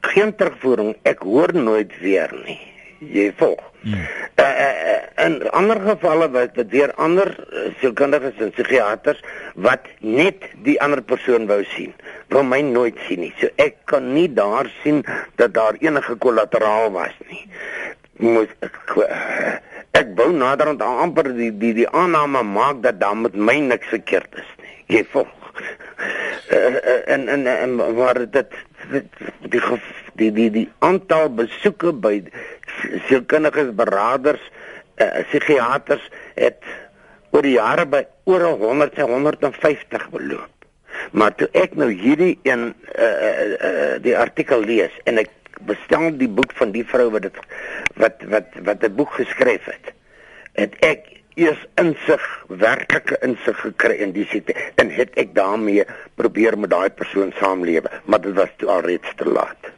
[0.00, 2.77] Geen terugvoering, ek hoor nooit weer nie.
[2.98, 3.62] Jy volg.
[3.82, 4.06] Hmm.
[4.38, 9.20] Uh, uh, in ander gevalle was dit weer ander uh, sielkundiges en psigiaters
[9.54, 11.94] wat net die ander persoon wou sien
[12.34, 13.32] wou my nooit sien nie.
[13.40, 15.04] So ek kan nie daar sien
[15.40, 17.44] dat daar enige kollateraal was nie.
[18.18, 18.78] Moet ek
[19.98, 24.42] ek wou naderhand amper die die die aanname maak dat daar met my niks verkeerd
[24.42, 24.76] is nie.
[24.98, 25.34] Jy volg.
[26.48, 26.78] Uh,
[27.14, 28.58] en en en waar dit
[28.90, 29.62] die
[30.18, 32.18] die die die aantal besoeke by
[33.08, 34.42] sielkundiges beraders
[34.98, 36.62] uh, psigiaters het
[37.30, 40.54] oor die jare by oor 100 150 beloop.
[41.12, 45.30] Maar toe ek nou hierdie een uh, uh, uh, die artikel lees en ek
[45.68, 47.38] bestel die boek van die vrou wat dit
[47.98, 49.94] wat wat wat 'n boek geskryf het,
[50.54, 55.86] het ek eers insig, werklike insig gekry in die siekte en het ek daarmee
[56.18, 59.70] probeer met daai persoon saamlewe, maar dit was toe alreeds te laat.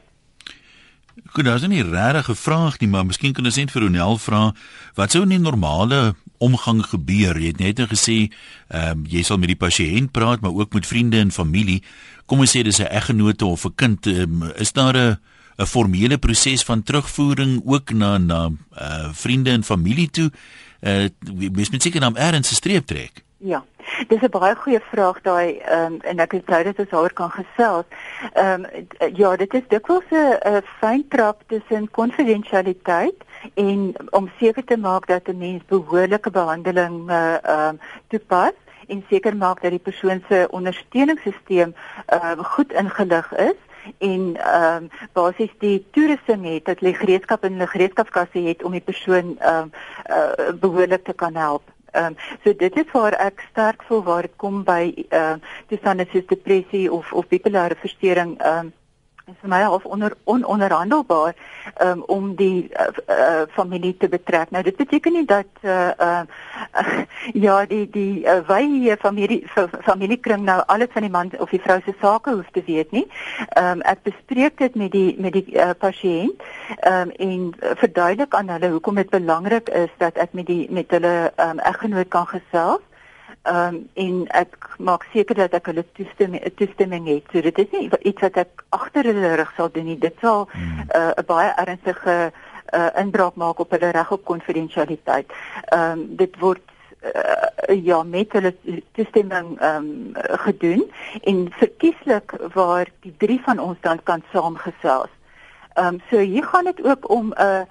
[1.27, 4.55] Goed, daar's nie regtig 'n vraag nie, maar miskien kan ons net vir Ronel vra
[4.95, 7.39] wat sou in die normale omgang gebeur?
[7.39, 8.33] Jy het net nou gesê,
[8.69, 11.83] ehm um, jy sal met die pasiënt praat, maar ook met vriende en familie.
[12.27, 15.19] Kom ons sê dis 'n eggenote of 'n kind, um, is daar 'n
[15.59, 20.31] 'n formele proses van terugvoering ook na na uh vriende en familie toe?
[20.81, 21.09] Uh
[21.53, 23.25] mens moet seker na eers se streep trek.
[23.39, 23.65] Ja.
[24.09, 27.13] Dis 'n baie goeie vraag daai ehm um, en ek is bly dat ons oor
[27.13, 27.85] kan gesels.
[28.33, 33.19] Ehm um, ja, dit is dikwels 'n fyn trap tussen konfidensialiteit
[33.55, 39.05] en om seker te maak dat 'n mens behoorlike behandeling uh ehm um, toepas en
[39.09, 41.75] seker maak dat die persoon se ondersteuningssisteem
[42.07, 43.59] ehm um, goed ingelig is
[43.99, 48.73] en ehm um, basies die toerusting het dat hulle gereedskap in hulle gereedskapskasse het om
[48.73, 49.71] die persoon ehm um,
[50.11, 51.63] uh, behoorlik te kan help.
[51.93, 55.55] Ehm um, so dit is waar ek sterk voel waar dit kom by ehm uh,
[55.69, 58.73] toestande soos depressie of of bipolêre verstoring ehm um,
[59.31, 61.35] is vir my half onder ononderhandelbaar
[61.83, 64.51] um, om die uh, uh, familie te betrek.
[64.51, 66.23] Nou dit beteken nie dat uh, uh,
[66.83, 66.99] uh,
[67.47, 69.43] ja die die uh, wy familie
[69.87, 73.07] familiekring nou alles van die man of die vrou se sake hoef te weet nie.
[73.59, 76.45] Um, ek bespreek dit met die met die uh, pasiënt
[76.87, 77.51] um, en
[77.83, 82.09] verduidelik aan hulle hoekom dit belangrik is dat ek met die met hulle um, eggenoot
[82.09, 82.85] kan gesels
[83.43, 87.25] Ehm um, en ek maak seker dat ek hulle toestemming toestemming het.
[87.33, 89.99] So dit is nie iets wat ek agter hulle rug sal doen nie.
[89.99, 90.83] Dit sal hmm.
[90.95, 92.17] uh, 'n uh, baie ernstige
[92.75, 95.33] uh, inbraak maak op hulle reg op konfidensialiteit.
[95.73, 96.61] Ehm um, dit word
[97.01, 98.53] uh, ja met hulle
[98.93, 100.13] toestemming ehm um,
[100.45, 100.85] gedoen
[101.25, 105.13] en verkieslik waar die drie van ons dan kan saamgesels.
[105.75, 107.65] Ehm um, so hier gaan dit ook om 'n uh,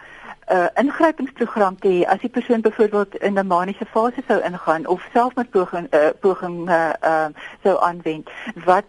[0.51, 5.07] uh, ingrypingsprogram te hê as die persoon byvoorbeeld in 'n maniese fase sou ingaan of
[5.13, 7.29] selfmoordpoging uh, poging uh, uh,
[7.63, 8.29] sou aanwend
[8.65, 8.85] wat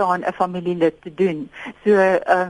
[0.00, 1.50] staan 'n familielid te doen.
[1.84, 2.46] So uh,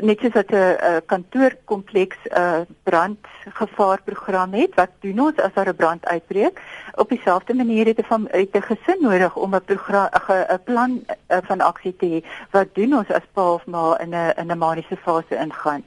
[0.00, 5.68] net soos dat 'n uh, kantoorkompleks 'n uh, brandgevaarprogram het, wat doen ons as daar
[5.68, 6.60] 'n brand uitbreek?
[6.94, 10.90] Op dieselfde manier het 'n het 'n gesin nodig om 'n program 'n plan
[11.28, 12.20] uh, van aksie te hê.
[12.50, 15.84] Wat doen ons as pa of ma in 'n in 'n maniese fase ingaan?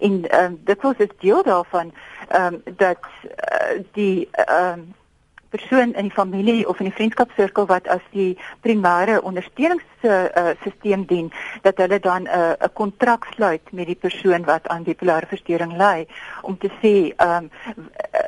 [0.00, 1.92] En ehm um, dit was 'n deel daarvan
[2.28, 4.94] ehm um, dat uh, die ehm um,
[5.50, 11.32] persoon in die familie of in die vriendskapsirkel wat as die primêre ondersteuningssisteem uh, dien
[11.62, 15.76] dat hulle dan 'n uh, 'n kontrak sluit met die persoon wat aan bipolêre verstoring
[15.76, 16.06] ly
[16.42, 17.50] om te sê ehm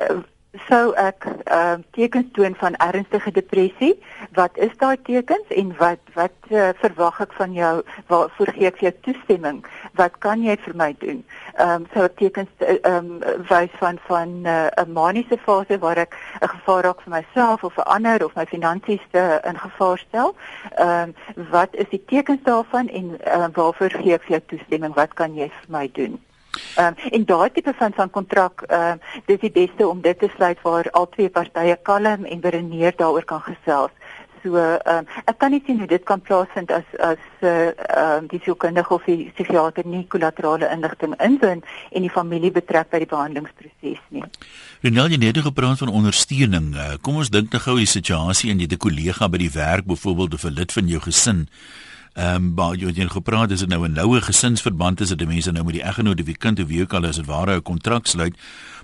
[0.09, 0.23] um,
[0.67, 3.93] sou ek ehm uh, tekens toon van ernstige depressie.
[4.37, 7.73] Wat is daai tekens en wat wat uh, verwag ek van jou?
[8.07, 9.63] Waarvoor gee ek vir jou toestemming?
[9.97, 11.23] Wat kan jy vir my doen?
[11.53, 15.37] Ehm um, sou ek tekens eh, ehm um, wys van van eh, 'n uh, maniese
[15.37, 19.39] fase waar ek 'n gevaar raak vir myself of vir ander of my finansies te
[19.43, 20.35] in gevaar stel.
[20.75, 24.93] Ehm um, wat is die tekens daarvan en uh, waarvoor gee ek vir jou toestemming?
[24.93, 26.19] Wat kan jy vir my doen?
[26.75, 30.19] Ehm um, en daai tipe van van kontrak ehm uh, dis die beste om dit
[30.19, 33.91] te sluit waar al twee partye kalm en beredeneerd daaroor kan gesels.
[34.43, 38.25] So ehm um, ek kan nie sien hoe dit kan plaasvind as as eh, ehm
[38.25, 42.99] uh, die sielkundige of die psigiater nie kollaterale inligting inwin en die familie betrek by
[42.99, 44.25] die behandelingsproses nie.
[44.83, 46.73] Renel jy net gepraat van ondersteuning.
[46.75, 49.53] Uh, kom ons dink nou gou die situasie en jy het 'n kollega by die
[49.55, 51.47] werk byvoorbeeld of 'n lid van jou gesin
[52.13, 55.27] Ehm um, jy het jy gepraat is dit nou 'n noue gesinsverband is dit die
[55.27, 57.55] mense nou met die eggenoot of die kind of wie ook al as dit ware
[57.55, 58.35] 'n kontrak sluit.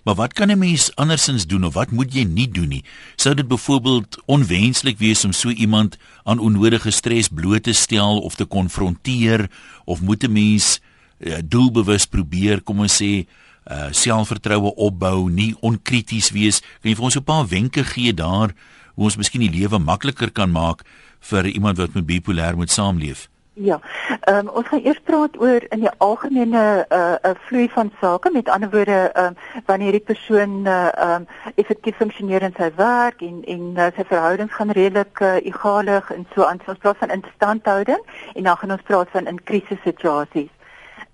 [0.04, 2.84] Maar wat kan 'n mens andersins doen of wat moet jy nie doen nie?
[3.16, 8.36] Sou dit byvoorbeeld onwenslik wees om so iemand aan onnodige stres bloot te stel of
[8.36, 9.50] te konfronteer
[9.86, 10.80] of moet 'n mens
[11.20, 13.28] uh, doelbewus probeer kom ons sê
[13.72, 16.60] uh, selfvertroue opbou, nie onkrities wees?
[16.60, 18.56] Kan jy vir ons 'n paar wenke gee daar
[18.96, 20.84] hoe ons miskien die lewe makliker kan maak?
[21.20, 23.30] Vir iemand wat met bipolêr moet saamleef?
[23.62, 23.80] Ja.
[24.22, 27.92] Ehm um, ons gaan eers praat oor in die algemene 'n uh, uh, vloei van
[28.02, 28.32] sake.
[28.32, 32.72] Met ander woorde, ehm um, wanneer die persoon eh, uh, um, effektief funksioneer in sy
[32.76, 36.62] werk en en uh, sy verhoudings gaan redelik uh, egalig en so aan.
[36.66, 38.02] Ons praat van instandhouding
[38.34, 40.52] en dan gaan ons praat van in krisissituasies.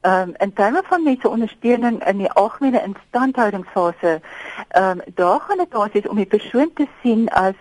[0.02, 4.22] Ehm um, in terme van mense ondersteuning in die algemene instandhoudingsfase,
[4.68, 7.58] ehm um, daar gaan dit basies om die persoon te sien as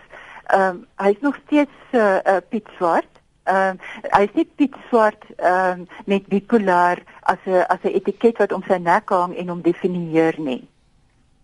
[0.47, 3.11] Ehm um, hy is nog steeds 'n uh, uh, Piet Swart.
[3.43, 7.95] Ehm uh, hy is nie Piet Swart ehm um, met bipolêr as 'n as 'n
[7.97, 10.67] etiket wat om sy nek hang en hom definieer nie.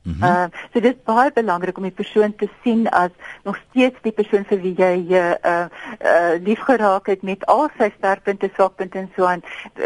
[0.04, 3.12] Ehm mm uh, so dit is baie belangrik om die persoon te sien as
[3.43, 5.66] nog steeds die persoon vir wie jy uh uh,
[6.12, 9.43] uh liefgeraak het met al sy sterkpunte, swakpunte en so aan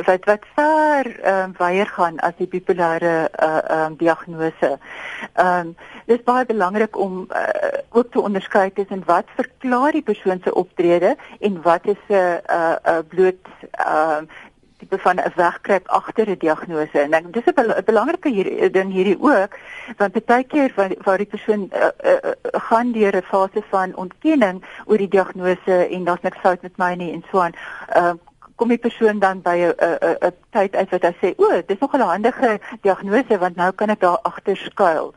[0.08, 4.72] wat wat ver ehm uh, weier gaan as die bipolêre uh ehm um, diagnose.
[5.34, 10.40] Ehm um, dis baie belangrik om uh, ook te onderskei tussen wat verklaar die persoon
[10.44, 14.45] se optrede en wat is 'n uh, uh, uh, bloot ehm uh,
[14.78, 17.00] tipe van 'n wegkruip agter 'n diagnose.
[17.00, 19.58] En ek dis 'n belangrike hier ding hierdie ook
[19.98, 23.96] want baie keer waar, waar die persoon uh, uh, uh, gaan deur 'n fase van
[23.96, 27.54] ontkenning oor die diagnose en daar's niks fout met my nie en so aan.
[27.96, 28.14] Uh,
[28.56, 31.80] kom die persoon dan by 'n 'n 'n tyd uit wat hy sê, "O, dis
[31.80, 35.14] nog 'n handige diagnose want nou kan ek daar agter skuil."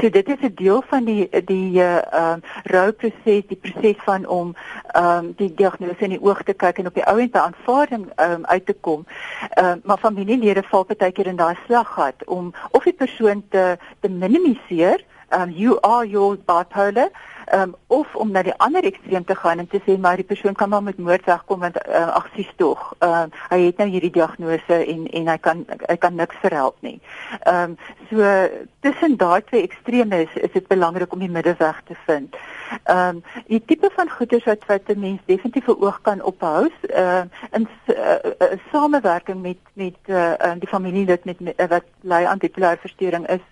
[0.00, 4.54] So dit is 'n deel van die die uh um, rouproses, die proses van om
[4.96, 8.10] um die diagnose in die oog te kyk en op die ou end by aanvaarding
[8.16, 9.06] um uit te kom.
[9.60, 13.78] Um maar familielede val baie keer in daai slag gehad om of die persoon te
[14.00, 17.10] te minimiseer, um you are your bipolar
[17.52, 20.54] um, of om na die ander ekstreem te gaan en te sê maar die persoon
[20.54, 24.12] kan maar met moord wegkom want uh, ag sies tog uh, hy het nou hierdie
[24.14, 26.98] diagnose en en hy kan hy kan niks verhelp nie.
[27.40, 27.76] Ehm um,
[28.10, 28.24] so
[28.80, 32.36] tussen daai twee ekstreme is, is dit belangrik om die middeweg te vind.
[32.84, 36.70] Ehm um, die tipe van goeders wat wat 'n mens definitief vir oog kan ophou
[36.94, 37.22] uh,
[37.52, 42.38] in uh, uh, samewerking met met uh, die familielid met, met uh, wat ly aan
[42.38, 43.44] bipolêre verstoring is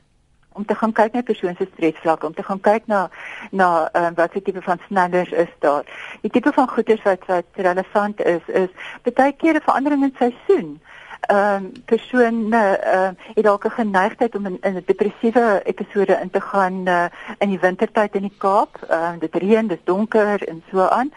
[0.57, 3.07] om te gaan kyk na persoon se stresvlak, om te gaan kyk na
[3.51, 5.85] na uh, wat se tipe van snellers is daar.
[6.25, 8.71] Die tipe van goeders wat wat relevant is is
[9.15, 10.81] baie keer 'n verandering in seisoen
[11.21, 16.31] ehm um, persoon ehm uh, het dalk 'n geneigtheid om in 'n depressiewe episode in
[16.31, 17.05] te gaan uh,
[17.39, 18.79] in die wintertyd in die Kaap.
[18.89, 21.13] Ehm uh, dit reën, dit donker en so aan.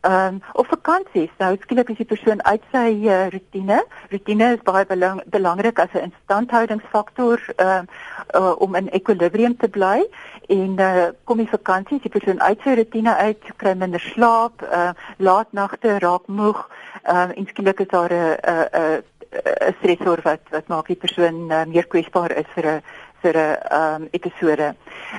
[0.00, 1.30] Ehm um, of vakansies.
[1.38, 3.84] Nou skielik is die persoon uit sy uh, rotine.
[4.10, 9.68] Rotine is baie belang, belangrik as 'n instandhoudingsfaktor ehm uh, uh, om in ekwilibrium te
[9.68, 10.06] bly
[10.46, 14.90] en uh, kom die vakansie, die persoon uit sy rotine uit, kry minder slaap, uh,
[15.16, 16.68] laat nagte, raak moeg.
[17.02, 18.36] Ehm um, en skielik is daar 'n
[18.72, 19.02] 'n
[19.34, 22.82] 'n 'n stresor wat wat maak die persoon uh, meer kwesbaar is vir 'n
[23.24, 24.74] vir 'n um, episode.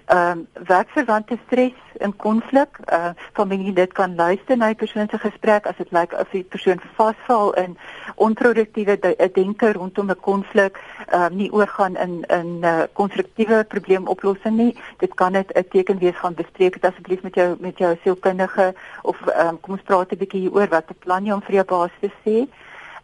[0.05, 5.17] Ehm um, werkverwante stres in konflik, uh eh, familielid kan luister na die persoon se
[5.17, 7.77] gesprek as dit lyk of die persoon vasval in
[8.15, 13.63] onproduktiewe de denke rondom 'n konflik, ehm um, nie oorgaan in in 'n uh, konstruktiewe
[13.63, 14.75] probleemoplossing nie.
[14.97, 18.73] Dit kan dit 'n teken wees van bespreek dit asseblief met jou met jou sielkundige
[19.01, 21.55] of ehm um, kom ons praat 'n bietjie hieroor wat 'n plan jy om vir
[21.55, 22.47] jou baas te sê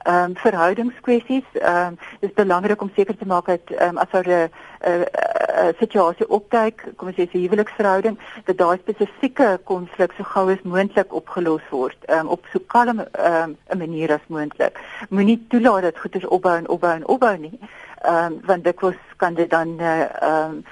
[0.03, 1.43] ehm um, verhoudingskwessies.
[1.53, 4.49] Ehm um, dis belangrik om seker te maak dat ehm um, as daar 'n
[4.89, 10.61] 'n situasie opduik, kom ons sê 'n huweliksverhouding, dat daai spesifieke konflik so gou as
[10.63, 14.79] moontlik opgelos word, ehm um, op so kalm ehm um, 'n manier as moontlik.
[15.09, 17.59] Moenie toelaat dat goeders opbou en opbou en opbou nie.
[18.01, 18.79] Ehm um, want dit
[19.17, 20.63] kan dit dan eh, ehm uh, um,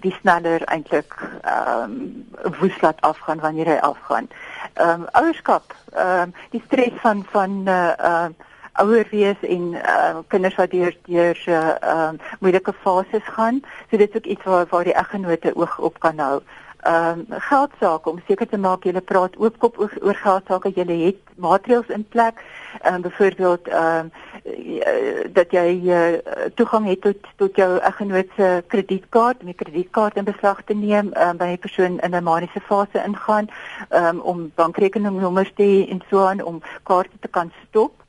[0.00, 4.28] die sneller eintlik ehm um, woes laat afgaan wanneer hy afgaan.
[4.28, 8.28] Ehm um, ouerskap, ehm um, die stres van van eh uh, uh,
[8.76, 13.62] ouer wees en uh, kinders wat deur deur uh, uh, moeilike fases gaan.
[13.90, 16.40] So dit is ook iets waar waar die eggenote oog op kan hou.
[16.86, 21.32] Ehm um, geldsaake om seker te maak jy praat oopkop oor, oor geldsaake, jy het
[21.42, 22.42] maatreëls in plek.
[22.82, 28.62] Ehm um, byvoorbeeld ehm um, dat jy uh, toegang het tot tot jou eggenoot se
[28.66, 32.60] kredietkaart, om die kredietkaart in beslag te neem um, by 'n persoon in 'n maniese
[32.60, 33.50] fase ingaan,
[33.90, 38.05] um, om bankrekeningnommers te en so aan om kaarte te kan stop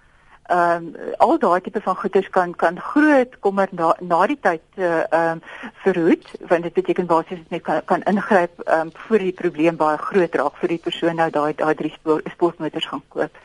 [0.48, 4.62] ehm um, al daai tipe van goederes kan kan groot kommer na, na die tyd
[4.76, 5.42] ehm uh, um,
[5.84, 9.98] verhoed want dit beteken basies net kan, kan ingryp ehm um, voor die probleem baie
[9.98, 11.94] groot raak vir die persoon nou daai daai drie
[12.32, 13.42] sportmotors gaan koop.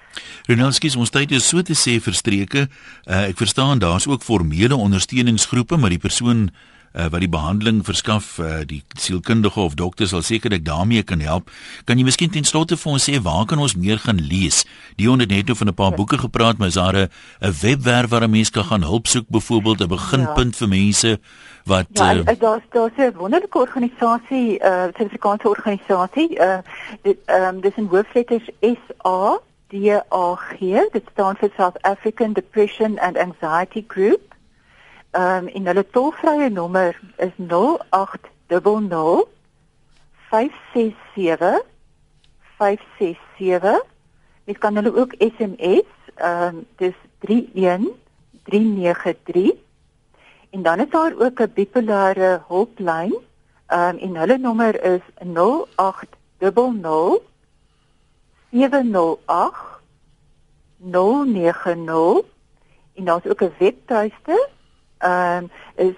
[0.46, 2.68] Renelskies ons tyd is so te sê verstreke.
[3.06, 6.50] Uh, ek verstaan daar's ook formele ondersteuningsgroepe maar die persoon
[6.94, 11.50] uh, wat die behandeling verskaf, uh, die sielkundige of dokter sal sekerlik daarmee kan help.
[11.84, 14.64] Kan jy miskien ten slotte vir ons sê waar kan ons meer gaan lees?
[14.96, 15.96] Dion het net nou van 'n paar ja.
[15.96, 17.08] boeke gepraat, maar is daar 'n
[17.60, 20.58] webwerf waar 'n mens kan gaan hulp soek, byvoorbeeld 'n beginpunt ja.
[20.58, 21.20] vir mense
[21.64, 26.58] wat Ja, uh, daar's daar's 'n wonderlike organisasie, 'n uh, Suid-Afrikaanse organisasie, uh,
[27.02, 29.38] dit ehm um, dis in hoofletters S A
[29.68, 29.74] D
[30.12, 30.58] A G.
[30.92, 34.31] Dit staan vir South African Depression and Anxiety Group.
[35.12, 39.28] Ehm um, en hulle tolvrye nommer is 0800
[40.30, 41.60] 567
[42.56, 43.84] 567.
[44.48, 45.84] Jy kan hulle ook SMS,
[46.14, 46.96] ehm um, dis
[47.26, 49.52] 31393.
[50.50, 53.14] En dan is daar ook 'n bipolêre hulplyn.
[53.66, 57.22] Ehm um, en hulle nommer is 0800
[58.50, 59.54] 708
[60.78, 62.20] 090
[62.94, 64.48] en daar's ook 'n webtuiste
[65.02, 65.94] um, is